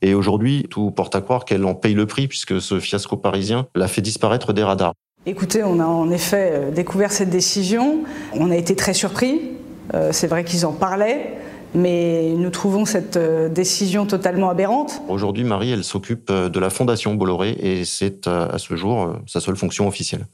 Et 0.00 0.14
aujourd'hui, 0.14 0.66
tout 0.70 0.90
porte 0.90 1.14
à 1.14 1.20
croire 1.20 1.44
qu'elle 1.44 1.66
en 1.66 1.74
paye 1.74 1.92
le 1.92 2.06
prix 2.06 2.28
puisque 2.28 2.62
ce 2.62 2.80
fiasco 2.80 3.18
parisien 3.18 3.66
l'a 3.74 3.88
fait 3.88 4.00
disparaître 4.00 4.54
des 4.54 4.62
radars. 4.62 4.94
Écoutez, 5.26 5.62
on 5.62 5.80
a 5.80 5.84
en 5.84 6.10
effet 6.10 6.50
euh, 6.50 6.70
découvert 6.70 7.12
cette 7.12 7.28
décision. 7.28 8.04
On 8.32 8.50
a 8.50 8.56
été 8.56 8.74
très 8.74 8.94
surpris. 8.94 9.50
Euh, 9.92 10.12
C'est 10.12 10.28
vrai 10.28 10.44
qu'ils 10.44 10.64
en 10.64 10.72
parlaient, 10.72 11.34
mais 11.74 12.32
nous 12.34 12.48
trouvons 12.48 12.86
cette 12.86 13.18
euh, 13.18 13.50
décision 13.50 14.06
totalement 14.06 14.48
aberrante. 14.48 15.02
Aujourd'hui, 15.10 15.44
Marie, 15.44 15.72
elle 15.72 15.84
s'occupe 15.84 16.32
de 16.32 16.58
la 16.58 16.70
fondation 16.70 17.14
Bolloré 17.16 17.50
et 17.60 17.84
c'est 17.84 18.26
à 18.26 18.56
ce 18.56 18.76
jour 18.76 19.12
sa 19.26 19.40
seule 19.40 19.56
fonction 19.56 19.86
officielle. 19.86 20.24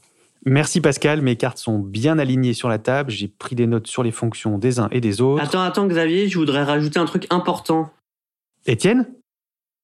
Merci 0.45 0.79
Pascal, 0.79 1.23
mes 1.23 1.35
cartes 1.35 1.57
sont 1.57 1.79
bien 1.79 2.19
alignées 2.19 2.53
sur 2.53 2.69
la 2.69 2.77
table. 2.77 3.09
J'ai 3.09 3.27
pris 3.27 3.55
des 3.55 3.65
notes 3.65 3.87
sur 3.87 4.03
les 4.03 4.11
fonctions 4.11 4.59
des 4.59 4.79
uns 4.79 4.87
et 4.91 5.01
des 5.01 5.19
autres. 5.19 5.43
Attends, 5.43 5.61
attends, 5.61 5.87
Xavier, 5.87 6.29
je 6.29 6.37
voudrais 6.37 6.63
rajouter 6.63 6.99
un 6.99 7.05
truc 7.05 7.25
important. 7.31 7.91
Étienne 8.67 9.07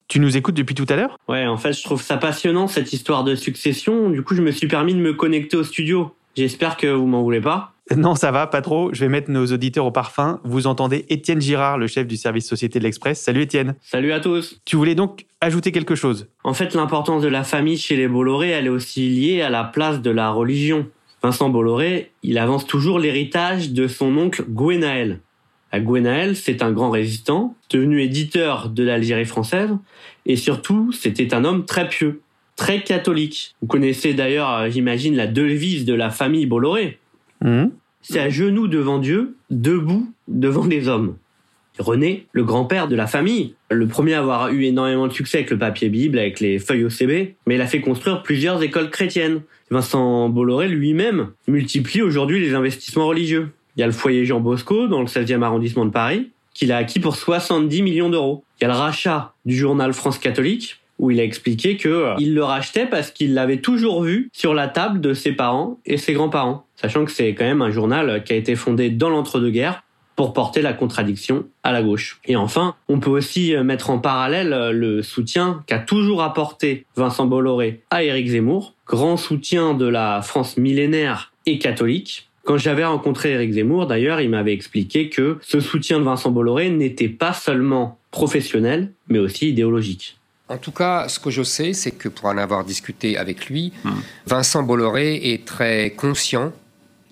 Tu 0.08 0.20
nous 0.20 0.38
écoutes 0.38 0.54
depuis 0.56 0.76
tout 0.76 0.86
à 0.90 0.96
l'heure? 0.96 1.18
Ouais, 1.28 1.48
en 1.48 1.58
fait, 1.58 1.74
je 1.74 1.84
trouve 1.84 2.02
ça 2.02 2.18
passionnant, 2.18 2.68
cette 2.68 2.94
histoire 2.94 3.24
de 3.24 3.34
succession. 3.34 4.12
Du 4.12 4.22
coup, 4.22 4.36
je 4.36 4.44
me 4.44 4.52
suis 4.52 4.68
permis 4.68 4.94
de 4.94 5.00
me 5.00 5.14
connecter 5.14 5.58
au 5.58 5.64
studio. 5.64 6.16
J'espère 6.36 6.78
que 6.78 6.88
vous 6.88 7.08
m'en 7.08 7.24
voulez 7.24 7.42
pas. 7.42 7.71
Non, 7.96 8.16
ça 8.16 8.32
va, 8.32 8.48
pas 8.48 8.62
trop. 8.62 8.94
Je 8.94 9.02
vais 9.02 9.10
mettre 9.10 9.32
nos 9.32 9.46
auditeurs 9.48 9.86
au 9.86 9.92
parfum. 9.92 10.40
Vous 10.44 10.68
entendez 10.68 11.06
Étienne 11.10 11.42
Girard, 11.42 11.78
le 11.78 11.88
chef 11.88 12.08
du 12.08 12.16
service 12.16 12.48
Société 12.48 12.80
de 12.80 12.84
l'Express. 12.84 13.20
Salut 13.20 13.42
Étienne. 13.42 13.76
Salut 13.82 14.14
à 14.14 14.20
tous. 14.20 14.62
Tu 14.66 14.76
voulais 14.76 14.96
donc 14.96 15.26
ajouter 15.42 15.72
quelque 15.72 15.96
chose? 15.96 16.28
En 16.44 16.54
fait, 16.54 16.74
l'importance 16.74 17.22
de 17.22 17.28
la 17.28 17.44
famille 17.44 17.78
chez 17.78 17.98
les 17.98 18.08
Bolloré, 18.08 18.50
elle 18.50 18.68
est 18.68 18.70
aussi 18.70 19.10
liée 19.10 19.42
à 19.42 19.50
la 19.50 19.64
place 19.64 20.02
de 20.02 20.12
la 20.12 20.30
religion. 20.30 20.88
Vincent 21.24 21.50
Bolloré, 21.50 22.12
il 22.24 22.38
avance 22.38 22.66
toujours 22.66 22.98
l'héritage 22.98 23.72
de 23.72 23.88
son 23.88 24.16
oncle 24.18 24.44
Gwenaël. 24.48 25.20
Gwenaël, 25.74 26.36
c'est 26.36 26.64
un 26.64 26.72
grand 26.72 26.90
résistant, 26.90 27.56
devenu 27.70 28.02
éditeur 28.02 28.70
de 28.70 28.84
l'Algérie 28.84 29.26
française, 29.26 29.70
et 30.26 30.36
surtout, 30.36 30.92
c'était 30.92 31.34
un 31.34 31.46
homme 31.46 31.66
très 31.66 31.88
pieux, 31.88 32.22
très 32.56 32.84
catholique. 32.84 33.56
Vous 33.62 33.68
connaissez 33.68 34.14
d'ailleurs, 34.14 34.52
euh, 34.52 34.70
j'imagine, 34.70 35.16
la 35.16 35.28
devise 35.28 35.86
de 35.86 35.94
la 35.94 36.10
famille 36.10 36.46
Bolloré. 36.46 37.00
Mmh. 37.42 37.66
C'est 38.02 38.20
à 38.20 38.30
genoux 38.30 38.68
devant 38.68 39.00
Dieu, 39.00 39.36
debout 39.50 40.12
devant 40.28 40.66
les 40.66 40.88
hommes. 40.88 41.16
René, 41.80 42.28
le 42.32 42.44
grand-père 42.44 42.88
de 42.88 42.96
la 42.96 43.08
famille, 43.08 43.56
le 43.70 43.88
premier 43.88 44.14
à 44.14 44.20
avoir 44.20 44.50
eu 44.50 44.66
énormément 44.66 45.08
de 45.08 45.14
succès 45.14 45.38
avec 45.38 45.52
le 45.52 45.58
papier 45.58 45.90
Bible, 45.90 46.20
avec 46.20 46.40
les 46.40 46.60
feuilles 46.60 46.84
OCB, 46.84 47.36
mais 47.48 47.56
il 47.56 47.62
a 47.62 47.68
fait 47.68 47.82
construire 47.82 48.24
plusieurs 48.24 48.62
écoles 48.62 48.90
chrétiennes. 48.90 49.42
Vincent 49.70 50.30
Bolloré 50.30 50.68
lui-même 50.68 51.30
multiplie 51.48 52.02
aujourd'hui 52.02 52.40
les 52.40 52.54
investissements 52.54 53.08
religieux. 53.08 53.50
Il 53.78 53.80
y 53.80 53.84
a 53.84 53.88
le 53.88 53.94
foyer 53.94 54.26
Jean 54.26 54.42
Bosco 54.42 54.88
dans 54.88 55.00
le 55.00 55.08
16e 55.08 55.42
arrondissement 55.44 55.86
de 55.86 55.92
Paris, 55.92 56.32
qu'il 56.54 56.72
a 56.74 56.78
acquis 56.78 57.00
pour 57.00 57.16
70 57.16 57.82
millions 57.82 58.10
d'euros. 58.10 58.44
Il 58.60 58.64
y 58.64 58.66
a 58.66 58.68
le 58.68 58.78
rachat 58.78 59.34
du 59.46 59.56
journal 59.56 59.94
France 59.94 60.20
catholique, 60.20 60.81
où 61.02 61.12
il 61.12 61.20
a 61.20 61.24
expliqué 61.24 61.76
que 61.76 61.90
euh, 61.90 62.16
il 62.20 62.34
le 62.34 62.44
rachetait 62.44 62.86
parce 62.86 63.12
qu'il 63.12 63.34
l'avait 63.34 63.58
toujours 63.58 64.04
vu 64.04 64.30
sur 64.32 64.54
la 64.54 64.70
table 64.70 65.02
de 65.02 65.14
ses 65.14 65.34
parents 65.34 65.80
et 65.86 65.98
ses 65.98 66.14
grands-parents. 66.14 66.66
Sachant 66.76 67.04
que 67.04 67.12
c'est 67.12 67.34
quand 67.34 67.44
même 67.44 67.62
un 67.62 67.72
journal 67.72 68.24
qui 68.24 68.32
a 68.32 68.36
été 68.38 68.56
fondé 68.56 68.90
dans 68.90 69.10
l'entre-deux-guerres 69.10 69.84
pour 70.16 70.34
porter 70.34 70.62
la 70.62 70.74
contradiction 70.74 71.46
à 71.64 71.72
la 71.72 71.82
gauche. 71.82 72.20
Et 72.26 72.36
enfin, 72.36 72.76
on 72.88 73.00
peut 73.00 73.10
aussi 73.10 73.56
euh, 73.56 73.64
mettre 73.64 73.90
en 73.90 73.98
parallèle 73.98 74.54
euh, 74.54 74.72
le 74.72 75.02
soutien 75.02 75.64
qu'a 75.66 75.80
toujours 75.80 76.22
apporté 76.22 76.86
Vincent 76.96 77.26
Bolloré 77.26 77.82
à 77.90 78.04
Éric 78.04 78.28
Zemmour, 78.28 78.76
grand 78.86 79.18
soutien 79.18 79.74
de 79.74 79.88
la 79.88 80.22
France 80.22 80.58
millénaire 80.58 81.34
et 81.48 81.58
catholique. 81.58 82.30
Quand 82.44 82.58
j'avais 82.58 82.86
rencontré 82.86 83.32
Éric 83.32 83.54
Zemmour, 83.54 83.88
d'ailleurs, 83.88 84.22
il 84.22 84.30
m'avait 84.30 84.54
expliqué 84.54 85.10
que 85.10 85.40
ce 85.42 85.60
soutien 85.60 86.00
de 86.00 86.04
Vincent 86.04 86.30
Bolloré 86.30 86.70
n'était 86.70 87.10
pas 87.10 87.34
seulement 87.34 87.98
professionnel, 88.12 88.92
mais 89.08 89.20
aussi 89.20 89.50
idéologique. 89.50 90.18
En 90.52 90.58
tout 90.58 90.74
cas, 90.74 91.08
ce 91.08 91.18
que 91.18 91.30
je 91.30 91.44
sais, 91.44 91.72
c'est 91.72 91.92
que 91.92 92.10
pour 92.10 92.26
en 92.26 92.38
avoir 92.38 92.66
discuté 92.66 93.18
avec 93.18 93.46
lui, 93.46 93.72
Vincent 94.26 94.64
Bolloré 94.64 95.32
est 95.32 95.46
très 95.46 95.92
conscient 95.92 96.52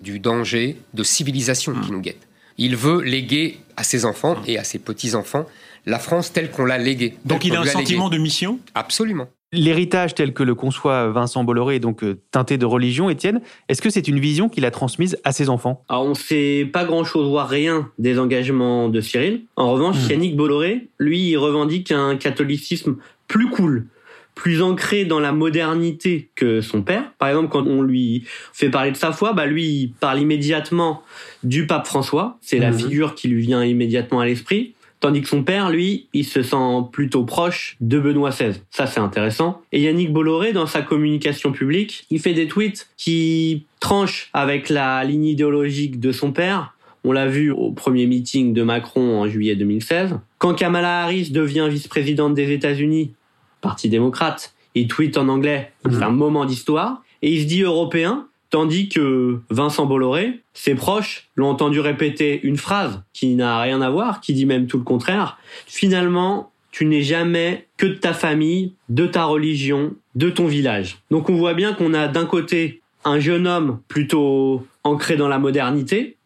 du 0.02 0.18
danger 0.18 0.76
de 0.92 1.02
civilisation 1.02 1.72
qui 1.80 1.90
nous 1.90 2.00
guette. 2.00 2.28
Il 2.58 2.76
veut 2.76 3.00
léguer 3.00 3.58
à 3.78 3.82
ses 3.82 4.04
enfants 4.04 4.36
et 4.46 4.58
à 4.58 4.64
ses 4.64 4.78
petits-enfants 4.78 5.46
la 5.86 5.98
France 5.98 6.34
telle 6.34 6.50
qu'on 6.50 6.66
l'a 6.66 6.76
léguée. 6.76 7.14
Donc 7.24 7.46
il 7.46 7.56
a 7.56 7.60
un 7.60 7.64
sentiment 7.64 8.10
de 8.10 8.18
mission? 8.18 8.58
Absolument. 8.74 9.28
L'héritage 9.52 10.14
tel 10.14 10.32
que 10.32 10.44
le 10.44 10.54
conçoit 10.54 11.08
Vincent 11.08 11.42
Bolloré 11.42 11.76
est 11.76 11.80
donc 11.80 12.04
euh, 12.04 12.20
teinté 12.30 12.56
de 12.56 12.66
religion, 12.66 13.10
Étienne. 13.10 13.40
Est-ce 13.68 13.82
que 13.82 13.90
c'est 13.90 14.06
une 14.06 14.20
vision 14.20 14.48
qu'il 14.48 14.64
a 14.64 14.70
transmise 14.70 15.18
à 15.24 15.32
ses 15.32 15.48
enfants? 15.48 15.82
Alors 15.88 16.04
on 16.04 16.14
sait 16.14 16.70
pas 16.72 16.84
grand-chose, 16.84 17.28
voire 17.28 17.48
rien 17.48 17.90
des 17.98 18.20
engagements 18.20 18.88
de 18.88 19.00
Cyril. 19.00 19.46
En 19.56 19.72
revanche, 19.72 19.96
Yannick 20.08 20.36
Bolloré, 20.36 20.90
lui, 20.98 21.30
il 21.30 21.36
revendique 21.36 21.90
un 21.90 22.16
catholicisme 22.16 22.98
plus 23.30 23.48
cool, 23.48 23.86
plus 24.34 24.60
ancré 24.60 25.04
dans 25.04 25.20
la 25.20 25.30
modernité 25.32 26.30
que 26.34 26.60
son 26.60 26.82
père. 26.82 27.12
Par 27.18 27.28
exemple, 27.28 27.48
quand 27.48 27.64
on 27.66 27.80
lui 27.82 28.24
fait 28.52 28.70
parler 28.70 28.90
de 28.90 28.96
sa 28.96 29.12
foi, 29.12 29.32
bah 29.34 29.46
lui, 29.46 29.64
il 29.64 29.92
parle 30.00 30.18
immédiatement 30.20 31.02
du 31.44 31.66
pape 31.66 31.86
François. 31.86 32.38
C'est 32.40 32.58
la 32.58 32.72
Mhm. 32.72 32.78
figure 32.78 33.14
qui 33.14 33.28
lui 33.28 33.42
vient 33.42 33.64
immédiatement 33.64 34.18
à 34.20 34.26
l'esprit. 34.26 34.74
Tandis 34.98 35.22
que 35.22 35.28
son 35.28 35.44
père, 35.44 35.70
lui, 35.70 36.08
il 36.12 36.24
se 36.26 36.42
sent 36.42 36.56
plutôt 36.92 37.24
proche 37.24 37.76
de 37.80 37.98
Benoît 38.00 38.30
XVI. 38.30 38.60
Ça, 38.70 38.86
c'est 38.86 39.00
intéressant. 39.00 39.62
Et 39.72 39.80
Yannick 39.80 40.12
Bolloré, 40.12 40.52
dans 40.52 40.66
sa 40.66 40.82
communication 40.82 41.52
publique, 41.52 42.04
il 42.10 42.18
fait 42.20 42.34
des 42.34 42.48
tweets 42.48 42.88
qui 42.98 43.64
tranchent 43.78 44.28
avec 44.34 44.68
la 44.68 45.02
ligne 45.04 45.24
idéologique 45.26 46.00
de 46.00 46.10
son 46.12 46.32
père. 46.32 46.74
On 47.02 47.12
l'a 47.12 47.26
vu 47.26 47.50
au 47.50 47.70
premier 47.72 48.06
meeting 48.06 48.52
de 48.52 48.62
Macron 48.62 49.20
en 49.20 49.26
juillet 49.26 49.56
2016. 49.56 50.18
Quand 50.36 50.52
Kamala 50.54 51.04
Harris 51.04 51.30
devient 51.30 51.66
vice-présidente 51.70 52.34
des 52.34 52.52
États-Unis, 52.52 53.12
Parti 53.60 53.88
démocrate, 53.88 54.54
il 54.74 54.88
tweet 54.88 55.16
en 55.16 55.28
anglais. 55.28 55.72
C'est 55.84 56.02
un 56.02 56.10
moment 56.10 56.44
d'histoire. 56.44 57.02
Et 57.22 57.32
il 57.32 57.42
se 57.42 57.46
dit 57.46 57.62
européen, 57.62 58.28
tandis 58.50 58.88
que 58.88 59.40
Vincent 59.50 59.86
Bolloré, 59.86 60.40
ses 60.54 60.74
proches 60.74 61.28
l'ont 61.36 61.48
entendu 61.48 61.80
répéter 61.80 62.40
une 62.42 62.56
phrase 62.56 63.02
qui 63.12 63.34
n'a 63.34 63.60
rien 63.60 63.80
à 63.80 63.90
voir, 63.90 64.20
qui 64.20 64.32
dit 64.32 64.46
même 64.46 64.66
tout 64.66 64.78
le 64.78 64.84
contraire. 64.84 65.38
Finalement, 65.66 66.50
tu 66.70 66.86
n'es 66.86 67.02
jamais 67.02 67.66
que 67.76 67.86
de 67.86 67.94
ta 67.94 68.12
famille, 68.12 68.74
de 68.88 69.06
ta 69.06 69.24
religion, 69.24 69.94
de 70.14 70.30
ton 70.30 70.46
village. 70.46 70.98
Donc 71.10 71.28
on 71.28 71.36
voit 71.36 71.54
bien 71.54 71.72
qu'on 71.72 71.94
a 71.94 72.08
d'un 72.08 72.26
côté 72.26 72.80
un 73.04 73.18
jeune 73.18 73.46
homme 73.46 73.80
plutôt 73.88 74.66
ancré 74.84 75.16
dans 75.16 75.28
la 75.28 75.38
modernité, 75.38 76.16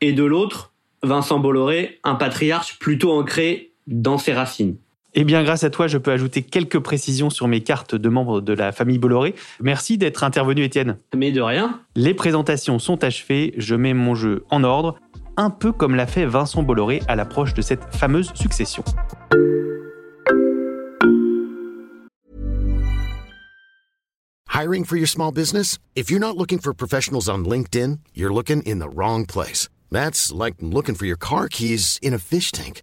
et 0.00 0.12
de 0.12 0.24
l'autre, 0.24 0.72
Vincent 1.02 1.38
Bolloré, 1.38 1.98
un 2.04 2.14
patriarche 2.14 2.78
plutôt 2.78 3.12
ancré 3.12 3.70
dans 3.86 4.18
ses 4.18 4.32
racines. 4.32 4.76
Eh 5.18 5.24
bien, 5.24 5.42
grâce 5.42 5.64
à 5.64 5.70
toi, 5.70 5.86
je 5.86 5.96
peux 5.96 6.12
ajouter 6.12 6.42
quelques 6.42 6.78
précisions 6.78 7.30
sur 7.30 7.48
mes 7.48 7.62
cartes 7.62 7.94
de 7.94 8.08
membres 8.10 8.42
de 8.42 8.52
la 8.52 8.70
famille 8.70 8.98
Bolloré. 8.98 9.34
Merci 9.62 9.96
d'être 9.96 10.24
intervenu, 10.24 10.62
Étienne. 10.62 10.98
Mais 11.16 11.32
de 11.32 11.40
rien. 11.40 11.80
Les 11.94 12.12
présentations 12.12 12.78
sont 12.78 13.02
achevées, 13.02 13.54
je 13.56 13.74
mets 13.74 13.94
mon 13.94 14.14
jeu 14.14 14.44
en 14.50 14.62
ordre, 14.62 14.96
un 15.38 15.48
peu 15.48 15.72
comme 15.72 15.94
l'a 15.94 16.06
fait 16.06 16.26
Vincent 16.26 16.62
Bolloré 16.62 17.00
à 17.08 17.16
l'approche 17.16 17.54
de 17.54 17.62
cette 17.62 17.82
fameuse 17.94 18.30
succession. 18.34 18.84
Hiring 24.54 24.84
for 24.84 24.98
your 24.98 25.08
small 25.08 25.32
business? 25.32 25.78
If 25.94 26.10
you're 26.10 26.20
not 26.20 26.36
looking 26.36 26.58
for 26.58 26.74
professionals 26.74 27.26
on 27.26 27.38
LinkedIn, 27.38 28.00
you're 28.14 28.34
looking 28.34 28.60
in 28.66 28.80
the 28.80 28.94
wrong 28.94 29.24
place. 29.24 29.70
That's 29.90 30.30
like 30.30 30.56
looking 30.60 30.94
for 30.94 31.06
your 31.06 31.18
car 31.18 31.48
keys 31.48 31.98
in 32.02 32.12
a 32.12 32.18
fish 32.18 32.52
tank. 32.52 32.82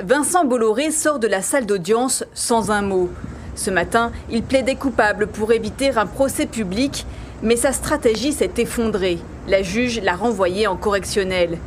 Vincent 0.00 0.46
Bolloré 0.46 0.90
sort 0.90 1.18
de 1.18 1.26
la 1.26 1.42
salle 1.42 1.66
d'audience 1.66 2.24
sans 2.32 2.70
un 2.70 2.80
mot. 2.80 3.10
Ce 3.54 3.70
matin, 3.70 4.10
il 4.30 4.42
plaidait 4.42 4.74
coupable 4.74 5.26
pour 5.26 5.52
éviter 5.52 5.90
un 5.90 6.06
procès 6.06 6.46
public, 6.46 7.04
mais 7.42 7.56
sa 7.56 7.72
stratégie 7.72 8.32
s'est 8.32 8.54
effondrée. 8.56 9.18
La 9.48 9.62
juge 9.62 10.00
l'a 10.00 10.16
renvoyé 10.16 10.66
en 10.66 10.76
correctionnel. 10.76 11.58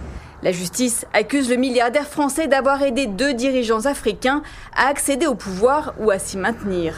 La 0.41 0.51
justice 0.51 1.05
accuse 1.13 1.49
le 1.49 1.55
milliardaire 1.55 2.07
français 2.07 2.47
d'avoir 2.47 2.81
aidé 2.81 3.05
deux 3.05 3.33
dirigeants 3.35 3.85
africains 3.85 4.41
à 4.75 4.87
accéder 4.87 5.27
au 5.27 5.35
pouvoir 5.35 5.93
ou 5.99 6.09
à 6.09 6.17
s'y 6.17 6.37
maintenir. 6.37 6.95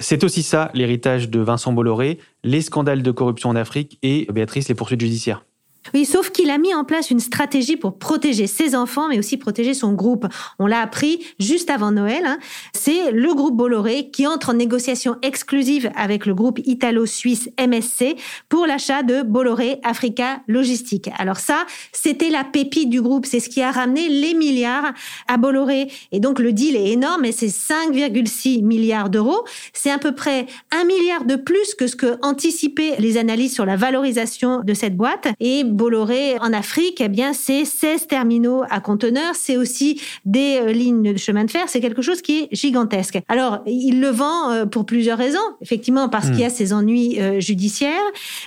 C'est 0.00 0.24
aussi 0.24 0.42
ça, 0.42 0.70
l'héritage 0.74 1.30
de 1.30 1.38
Vincent 1.40 1.72
Bolloré, 1.72 2.18
les 2.42 2.62
scandales 2.62 3.02
de 3.02 3.10
corruption 3.12 3.50
en 3.50 3.56
Afrique 3.56 3.98
et, 4.02 4.26
Béatrice, 4.32 4.68
les 4.68 4.74
poursuites 4.74 5.00
judiciaires. 5.00 5.44
Oui, 5.92 6.06
sauf 6.06 6.30
qu'il 6.30 6.50
a 6.50 6.58
mis 6.58 6.74
en 6.74 6.84
place 6.84 7.10
une 7.10 7.20
stratégie 7.20 7.76
pour 7.76 7.98
protéger 7.98 8.46
ses 8.46 8.74
enfants, 8.74 9.08
mais 9.08 9.18
aussi 9.18 9.36
protéger 9.36 9.74
son 9.74 9.92
groupe. 9.92 10.26
On 10.58 10.66
l'a 10.66 10.80
appris 10.80 11.24
juste 11.38 11.68
avant 11.68 11.90
Noël. 11.90 12.24
hein. 12.24 12.38
C'est 12.72 13.12
le 13.12 13.34
groupe 13.34 13.56
Bolloré 13.56 14.10
qui 14.10 14.26
entre 14.26 14.50
en 14.50 14.54
négociation 14.54 15.16
exclusive 15.22 15.90
avec 15.94 16.26
le 16.26 16.34
groupe 16.34 16.58
italo-suisse 16.64 17.50
MSC 17.58 18.16
pour 18.48 18.66
l'achat 18.66 19.02
de 19.02 19.22
Bolloré 19.22 19.78
Africa 19.82 20.40
Logistique. 20.48 21.10
Alors 21.18 21.36
ça, 21.38 21.66
c'était 21.92 22.30
la 22.30 22.44
pépite 22.44 22.88
du 22.88 23.02
groupe. 23.02 23.26
C'est 23.26 23.40
ce 23.40 23.48
qui 23.48 23.60
a 23.60 23.70
ramené 23.70 24.08
les 24.08 24.34
milliards 24.34 24.92
à 25.28 25.36
Bolloré. 25.36 25.88
Et 26.12 26.20
donc 26.20 26.38
le 26.38 26.52
deal 26.52 26.76
est 26.76 26.92
énorme, 26.92 27.24
et 27.24 27.32
c'est 27.32 27.48
5,6 27.48 28.62
milliards 28.64 29.10
d'euros. 29.10 29.44
C'est 29.72 29.90
à 29.90 29.98
peu 29.98 30.12
près 30.12 30.46
un 30.72 30.84
milliard 30.84 31.24
de 31.24 31.36
plus 31.36 31.74
que 31.74 31.86
ce 31.86 31.96
que 31.96 32.18
anticipaient 32.22 32.94
les 32.98 33.18
analyses 33.18 33.52
sur 33.52 33.66
la 33.66 33.76
valorisation 33.76 34.60
de 34.64 34.74
cette 34.74 34.96
boîte. 34.96 35.28
Et 35.40 35.62
Bolloré 35.74 36.38
en 36.40 36.52
Afrique, 36.52 37.00
eh 37.00 37.08
bien, 37.08 37.32
c'est 37.32 37.64
16 37.64 38.06
terminaux 38.06 38.62
à 38.70 38.80
conteneurs, 38.80 39.34
c'est 39.34 39.56
aussi 39.56 40.00
des 40.24 40.58
euh, 40.62 40.72
lignes 40.72 41.12
de 41.12 41.18
chemin 41.18 41.44
de 41.44 41.50
fer, 41.50 41.64
c'est 41.66 41.80
quelque 41.80 42.00
chose 42.00 42.22
qui 42.22 42.42
est 42.42 42.48
gigantesque. 42.52 43.18
Alors, 43.28 43.58
il 43.66 44.00
le 44.00 44.08
vend 44.08 44.50
euh, 44.50 44.66
pour 44.66 44.86
plusieurs 44.86 45.18
raisons, 45.18 45.38
effectivement 45.60 46.08
parce 46.08 46.30
qu'il 46.30 46.40
y 46.40 46.44
a 46.44 46.50
ses 46.50 46.72
ennuis 46.72 47.18
judiciaires, 47.38 47.92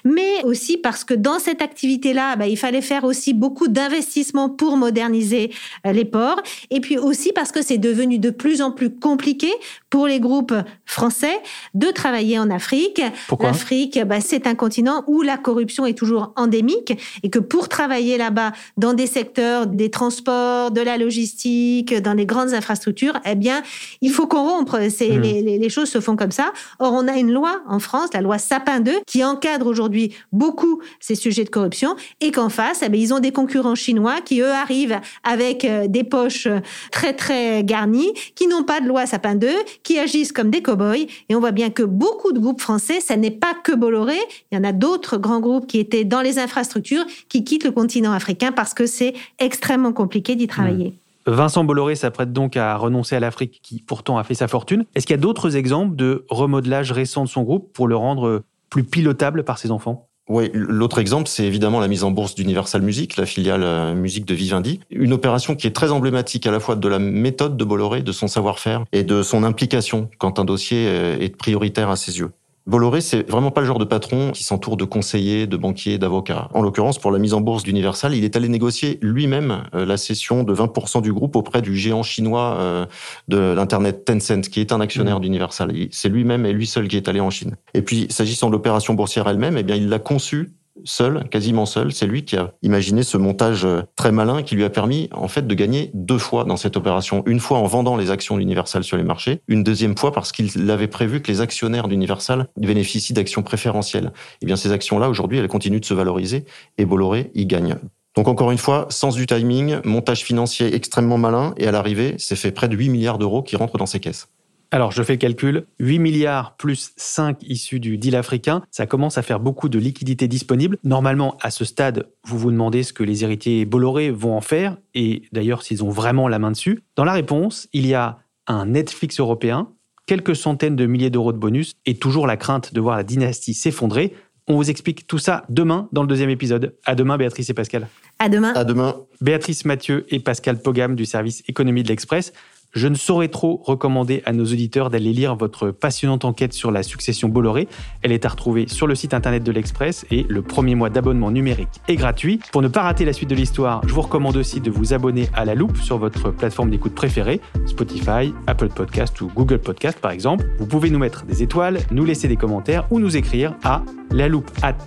mais 0.05 0.43
aussi 0.45 0.77
parce 0.77 1.03
que 1.03 1.13
dans 1.13 1.39
cette 1.39 1.61
activité-là, 1.61 2.37
bah, 2.37 2.47
il 2.47 2.57
fallait 2.57 2.81
faire 2.81 3.03
aussi 3.03 3.33
beaucoup 3.33 3.67
d'investissements 3.67 4.49
pour 4.49 4.77
moderniser 4.77 5.51
les 5.85 6.05
ports, 6.05 6.41
et 6.71 6.79
puis 6.79 6.97
aussi 6.97 7.33
parce 7.33 7.51
que 7.51 7.61
c'est 7.61 7.77
devenu 7.77 8.19
de 8.19 8.29
plus 8.29 8.61
en 8.61 8.71
plus 8.71 8.89
compliqué 8.89 9.49
pour 9.89 10.07
les 10.07 10.19
groupes 10.19 10.53
français 10.85 11.41
de 11.73 11.87
travailler 11.87 12.39
en 12.39 12.49
Afrique. 12.49 13.01
L'Afrique, 13.39 13.99
bah, 14.05 14.19
c'est 14.19 14.47
un 14.47 14.55
continent 14.55 15.03
où 15.07 15.21
la 15.21 15.37
corruption 15.37 15.85
est 15.85 15.97
toujours 15.97 16.33
endémique 16.35 16.93
et 17.23 17.29
que 17.29 17.39
pour 17.39 17.69
travailler 17.69 18.17
là-bas 18.17 18.51
dans 18.77 18.93
des 18.93 19.07
secteurs 19.07 19.67
des 19.67 19.89
transports, 19.89 20.71
de 20.71 20.81
la 20.81 20.97
logistique, 20.97 21.95
dans 22.01 22.13
les 22.13 22.25
grandes 22.25 22.53
infrastructures, 22.53 23.19
eh 23.25 23.35
bien, 23.35 23.61
il 24.01 24.11
faut 24.11 24.27
qu'on 24.27 24.43
rompe. 24.43 24.75
C'est, 24.89 25.09
mmh. 25.09 25.21
les, 25.21 25.57
les, 25.57 25.69
choses 25.69 25.89
se 25.89 25.99
font 25.99 26.15
comme 26.15 26.31
ça. 26.31 26.51
Or, 26.79 26.93
on 26.93 27.07
a 27.07 27.17
une 27.17 27.31
loi 27.31 27.61
en 27.67 27.79
France, 27.79 28.09
la 28.13 28.21
loi 28.21 28.37
Sapin 28.37 28.79
2, 28.79 28.99
qui 29.05 29.23
encadre 29.23 29.67
aujourd'hui 29.67 30.13
beaucoup 30.31 30.81
ces 30.99 31.15
sujets 31.15 31.43
de 31.43 31.49
corruption 31.49 31.95
et 32.21 32.31
qu'en 32.31 32.49
face, 32.49 32.81
eh 32.83 32.89
bien, 32.89 33.01
ils 33.01 33.13
ont 33.13 33.19
des 33.19 33.31
concurrents 33.31 33.75
chinois 33.75 34.21
qui, 34.23 34.41
eux, 34.41 34.51
arrivent 34.51 34.99
avec 35.23 35.65
euh, 35.65 35.87
des 35.87 36.03
poches 36.03 36.47
très, 36.91 37.13
très 37.13 37.63
garnies, 37.63 38.13
qui 38.35 38.47
n'ont 38.47 38.63
pas 38.63 38.81
de 38.81 38.87
loi 38.87 39.05
Sapin 39.05 39.35
2, 39.35 39.49
qui 39.87 39.97
agissent 39.99 40.33
comme 40.33 40.49
des 40.49 40.61
cow-boys. 40.61 41.07
Et 41.29 41.35
on 41.35 41.39
voit 41.39 41.53
bien 41.53 41.69
que 41.69 41.81
beaucoup 41.81 42.33
de 42.33 42.39
groupes 42.39 42.59
français, 42.59 42.99
ça 42.99 43.15
n'est 43.15 43.31
pas 43.31 43.53
que 43.63 43.73
Bolloré. 43.73 44.17
Il 44.51 44.55
y 44.55 44.57
en 44.59 44.65
a 44.65 44.73
d'autres 44.73 45.17
grands 45.17 45.39
groupes 45.39 45.65
qui 45.65 45.79
étaient 45.79 46.03
dans 46.03 46.19
les 46.19 46.39
infrastructures 46.39 47.05
qui 47.29 47.45
quittent 47.45 47.63
le 47.63 47.71
continent 47.71 48.11
africain 48.11 48.51
parce 48.51 48.73
que 48.73 48.85
c'est 48.85 49.13
extrêmement 49.39 49.93
compliqué 49.93 50.35
d'y 50.35 50.47
travailler. 50.47 50.99
Vincent 51.25 51.63
Bolloré 51.63 51.95
s'apprête 51.95 52.33
donc 52.33 52.57
à 52.57 52.75
renoncer 52.75 53.15
à 53.15 53.21
l'Afrique 53.21 53.61
qui 53.63 53.81
pourtant 53.81 54.17
a 54.17 54.25
fait 54.25 54.33
sa 54.33 54.49
fortune. 54.49 54.83
Est-ce 54.93 55.07
qu'il 55.07 55.15
y 55.15 55.19
a 55.19 55.21
d'autres 55.21 55.55
exemples 55.55 55.95
de 55.95 56.25
remodelage 56.29 56.91
récent 56.91 57.23
de 57.23 57.29
son 57.29 57.43
groupe 57.43 57.71
pour 57.71 57.87
le 57.87 57.95
rendre 57.95 58.43
plus 58.69 58.83
pilotable 58.83 59.45
par 59.45 59.57
ses 59.57 59.71
enfants? 59.71 60.06
Oui, 60.29 60.49
l'autre 60.53 60.99
exemple, 60.99 61.29
c'est 61.29 61.45
évidemment 61.45 61.79
la 61.79 61.87
mise 61.87 62.03
en 62.03 62.11
bourse 62.11 62.35
d'Universal 62.35 62.81
Music, 62.81 63.15
la 63.15 63.25
filiale 63.25 63.63
euh, 63.63 63.95
musique 63.95 64.25
de 64.25 64.33
Vivendi. 64.33 64.81
Une 64.89 65.13
opération 65.13 65.55
qui 65.55 65.67
est 65.67 65.75
très 65.75 65.89
emblématique 65.89 66.45
à 66.45 66.51
la 66.51 66.59
fois 66.59 66.75
de 66.75 66.87
la 66.87 66.99
méthode 66.99 67.55
de 67.55 67.63
Bolloré, 67.63 68.01
de 68.01 68.11
son 68.11 68.27
savoir-faire 68.27 68.83
et 68.91 69.03
de 69.03 69.23
son 69.23 69.43
implication 69.43 70.09
quand 70.17 70.39
un 70.39 70.45
dossier 70.45 70.85
euh, 70.87 71.17
est 71.19 71.35
prioritaire 71.35 71.89
à 71.89 71.95
ses 71.95 72.19
yeux. 72.19 72.31
Bolloré, 72.67 72.99
c'est 72.99 73.29
vraiment 73.29 73.49
pas 73.49 73.61
le 73.61 73.67
genre 73.67 73.79
de 73.79 73.85
patron 73.85 74.31
qui 74.31 74.43
s'entoure 74.43 74.75
de 74.75 74.83
conseillers, 74.83 75.47
de 75.47 75.55
banquiers, 75.55 75.97
d'avocats. 75.97 76.49
En 76.53 76.61
l'occurrence, 76.61 76.99
pour 76.99 77.11
la 77.11 77.19
mise 77.19 77.33
en 77.33 77.39
bourse 77.39 77.63
d'Universal, 77.63 78.13
il 78.13 78.25
est 78.25 78.35
allé 78.35 78.49
négocier 78.49 78.99
lui-même 79.01 79.63
euh, 79.73 79.85
la 79.85 79.95
cession 79.95 80.43
de 80.43 80.53
20% 80.53 81.01
du 81.01 81.13
groupe 81.13 81.37
auprès 81.37 81.61
du 81.61 81.77
géant 81.77 82.03
chinois 82.03 82.57
euh, 82.59 82.85
de 83.29 83.37
l'internet 83.37 84.03
Tencent, 84.03 84.49
qui 84.49 84.59
est 84.59 84.73
un 84.73 84.81
actionnaire 84.81 85.19
mmh. 85.19 85.21
d'Universal. 85.21 85.73
C'est 85.91 86.09
lui-même 86.09 86.45
et 86.45 86.51
lui 86.51 86.67
seul 86.67 86.89
qui 86.89 86.97
est 86.97 87.07
allé 87.07 87.21
en 87.21 87.29
Chine. 87.29 87.55
Et 87.73 87.81
puis, 87.81 88.07
s'agissant 88.09 88.47
de 88.47 88.51
l'opération 88.51 88.93
boursière 88.93 89.29
elle-même, 89.29 89.57
eh 89.57 89.63
bien, 89.63 89.77
il 89.77 89.87
l'a 89.87 89.99
conçue 89.99 90.51
seul, 90.83 91.27
quasiment 91.29 91.65
seul. 91.65 91.91
C'est 91.91 92.07
lui 92.07 92.25
qui 92.25 92.37
a 92.37 92.53
imaginé 92.61 93.03
ce 93.03 93.17
montage 93.17 93.65
euh, 93.65 93.81
très 93.95 94.11
malin 94.11 94.43
qui 94.43 94.55
lui 94.55 94.63
a 94.63 94.69
permis 94.69 95.09
en 95.13 95.27
fait 95.27 95.47
de 95.47 95.53
gagner 95.53 95.91
deux 95.93 96.17
fois 96.17 96.43
dans 96.43 96.57
cette 96.57 96.77
opération. 96.77 97.23
Une 97.25 97.39
fois 97.39 97.59
en 97.59 97.65
vendant 97.65 97.95
les 97.95 98.11
actions 98.11 98.37
d'Universal 98.37 98.83
sur 98.83 98.97
les 98.97 99.03
marchés, 99.03 99.41
une 99.47 99.63
deuxième 99.63 99.97
fois 99.97 100.11
parce 100.11 100.31
qu'il 100.31 100.69
avait 100.71 100.87
prévu 100.87 101.21
que 101.21 101.31
les 101.31 101.41
actionnaires 101.41 101.87
d'Universal 101.87 102.47
bénéficient 102.57 103.13
d'actions 103.13 103.43
préférentielles. 103.43 104.11
Et 104.15 104.37
eh 104.43 104.45
bien 104.45 104.55
ces 104.55 104.71
actions-là 104.71 105.09
aujourd'hui, 105.09 105.37
elles 105.37 105.47
continuent 105.47 105.79
de 105.79 105.85
se 105.85 105.93
valoriser 105.93 106.45
et 106.77 106.85
Bolloré 106.85 107.31
y 107.33 107.45
gagne. 107.45 107.77
Donc 108.15 108.27
encore 108.27 108.51
une 108.51 108.57
fois, 108.57 108.87
sens 108.89 109.15
du 109.15 109.27
timing, 109.27 109.77
montage 109.83 110.23
financier 110.23 110.73
extrêmement 110.73 111.19
malin 111.19 111.53
et 111.57 111.67
à 111.67 111.71
l'arrivée, 111.71 112.15
c'est 112.17 112.35
fait 112.35 112.51
près 112.51 112.67
de 112.67 112.75
8 112.75 112.89
milliards 112.89 113.19
d'euros 113.19 113.43
qui 113.43 113.55
rentrent 113.55 113.77
dans 113.77 113.85
ses 113.85 113.99
caisses. 113.99 114.27
Alors, 114.71 114.91
je 114.91 115.01
fais 115.01 115.13
le 115.13 115.17
calcul. 115.17 115.65
8 115.79 115.99
milliards 115.99 116.55
plus 116.57 116.91
5 116.97 117.41
issus 117.43 117.79
du 117.79 117.97
deal 117.97 118.15
africain, 118.15 118.61
ça 118.69 118.85
commence 118.85 119.17
à 119.17 119.21
faire 119.21 119.39
beaucoup 119.39 119.69
de 119.69 119.79
liquidités 119.79 120.27
disponibles. 120.27 120.77
Normalement, 120.83 121.37
à 121.41 121.51
ce 121.51 121.63
stade, 121.63 122.09
vous 122.25 122.37
vous 122.37 122.51
demandez 122.51 122.83
ce 122.83 122.91
que 122.91 123.03
les 123.03 123.23
héritiers 123.23 123.65
Bolloré 123.65 124.11
vont 124.11 124.35
en 124.35 124.41
faire, 124.41 124.77
et 124.93 125.23
d'ailleurs 125.31 125.63
s'ils 125.63 125.83
ont 125.83 125.89
vraiment 125.89 126.27
la 126.27 126.39
main 126.39 126.51
dessus. 126.51 126.83
Dans 126.95 127.05
la 127.05 127.13
réponse, 127.13 127.69
il 127.71 127.87
y 127.87 127.93
a 127.93 128.19
un 128.47 128.65
Netflix 128.65 129.19
européen, 129.19 129.69
quelques 130.05 130.35
centaines 130.35 130.75
de 130.75 130.85
milliers 130.85 131.09
d'euros 131.09 131.33
de 131.33 131.37
bonus, 131.37 131.73
et 131.85 131.95
toujours 131.95 132.27
la 132.27 132.37
crainte 132.37 132.73
de 132.73 132.81
voir 132.81 132.97
la 132.97 133.03
dynastie 133.03 133.53
s'effondrer. 133.53 134.13
On 134.49 134.55
vous 134.55 134.69
explique 134.69 135.07
tout 135.07 135.17
ça 135.17 135.43
demain 135.49 135.89
dans 135.91 136.01
le 136.01 136.07
deuxième 136.07 136.29
épisode. 136.29 136.75
À 136.85 136.95
demain, 136.95 137.17
Béatrice 137.17 137.49
et 137.49 137.53
Pascal. 137.53 137.87
À 138.17 138.29
demain. 138.29 138.53
À 138.53 138.63
demain. 138.63 138.95
Béatrice 139.19 139.65
Mathieu 139.65 140.05
et 140.09 140.19
Pascal 140.19 140.61
Pogam 140.61 140.95
du 140.95 141.05
service 141.05 141.43
économie 141.49 141.83
de 141.83 141.89
l'Express. 141.89 142.31
Je 142.73 142.87
ne 142.87 142.95
saurais 142.95 143.29
trop 143.29 143.61
recommander 143.63 144.21
à 144.25 144.33
nos 144.33 144.43
auditeurs 144.43 144.89
d'aller 144.89 145.11
lire 145.11 145.35
votre 145.35 145.71
passionnante 145.71 146.25
enquête 146.25 146.53
sur 146.53 146.69
la 146.69 146.83
succession 146.83 147.27
Bolloré. 147.29 147.67
Elle 148.03 148.11
est 148.11 148.25
à 148.25 148.29
retrouver 148.29 148.67
sur 148.67 148.87
le 148.87 148.93
site 148.93 149.13
internet 149.13 149.43
de 149.43 149.51
l'Express 149.51 150.05
et 150.11 150.25
le 150.29 150.41
premier 150.41 150.75
mois 150.75 150.89
d'abonnement 150.89 151.31
numérique 151.31 151.69
est 151.87 151.95
gratuit. 151.95 152.39
Pour 152.51 152.61
ne 152.61 152.67
pas 152.67 152.83
rater 152.83 153.05
la 153.05 153.13
suite 153.13 153.29
de 153.29 153.35
l'histoire, 153.35 153.81
je 153.87 153.93
vous 153.93 154.01
recommande 154.01 154.37
aussi 154.37 154.61
de 154.61 154.69
vous 154.69 154.93
abonner 154.93 155.27
à 155.33 155.45
La 155.45 155.55
Loupe 155.55 155.77
sur 155.77 155.97
votre 155.97 156.29
plateforme 156.29 156.69
d'écoute 156.69 156.93
préférée, 156.93 157.41
Spotify, 157.65 158.33
Apple 158.45 158.69
Podcast 158.69 159.19
ou 159.21 159.31
Google 159.33 159.59
Podcast 159.59 159.99
par 159.99 160.11
exemple. 160.11 160.45
Vous 160.59 160.67
pouvez 160.67 160.89
nous 160.89 160.99
mettre 160.99 161.25
des 161.25 161.41
étoiles, 161.41 161.79
nous 161.91 162.05
laisser 162.05 162.27
des 162.27 162.37
commentaires 162.37 162.85
ou 162.91 162.99
nous 162.99 163.17
écrire 163.17 163.55
à 163.63 163.83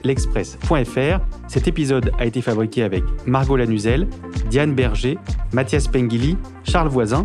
l'express.fr. 0.05 1.21
Cet 1.49 1.69
épisode 1.69 2.13
a 2.19 2.27
été 2.27 2.41
fabriqué 2.41 2.83
avec 2.83 3.05
Margot 3.27 3.57
Lanuzel, 3.57 4.07
Diane 4.49 4.75
Berger, 4.75 5.19
Mathias 5.53 5.89
Pengili, 5.89 6.37
Charles 6.65 6.89
Voisin 6.89 7.25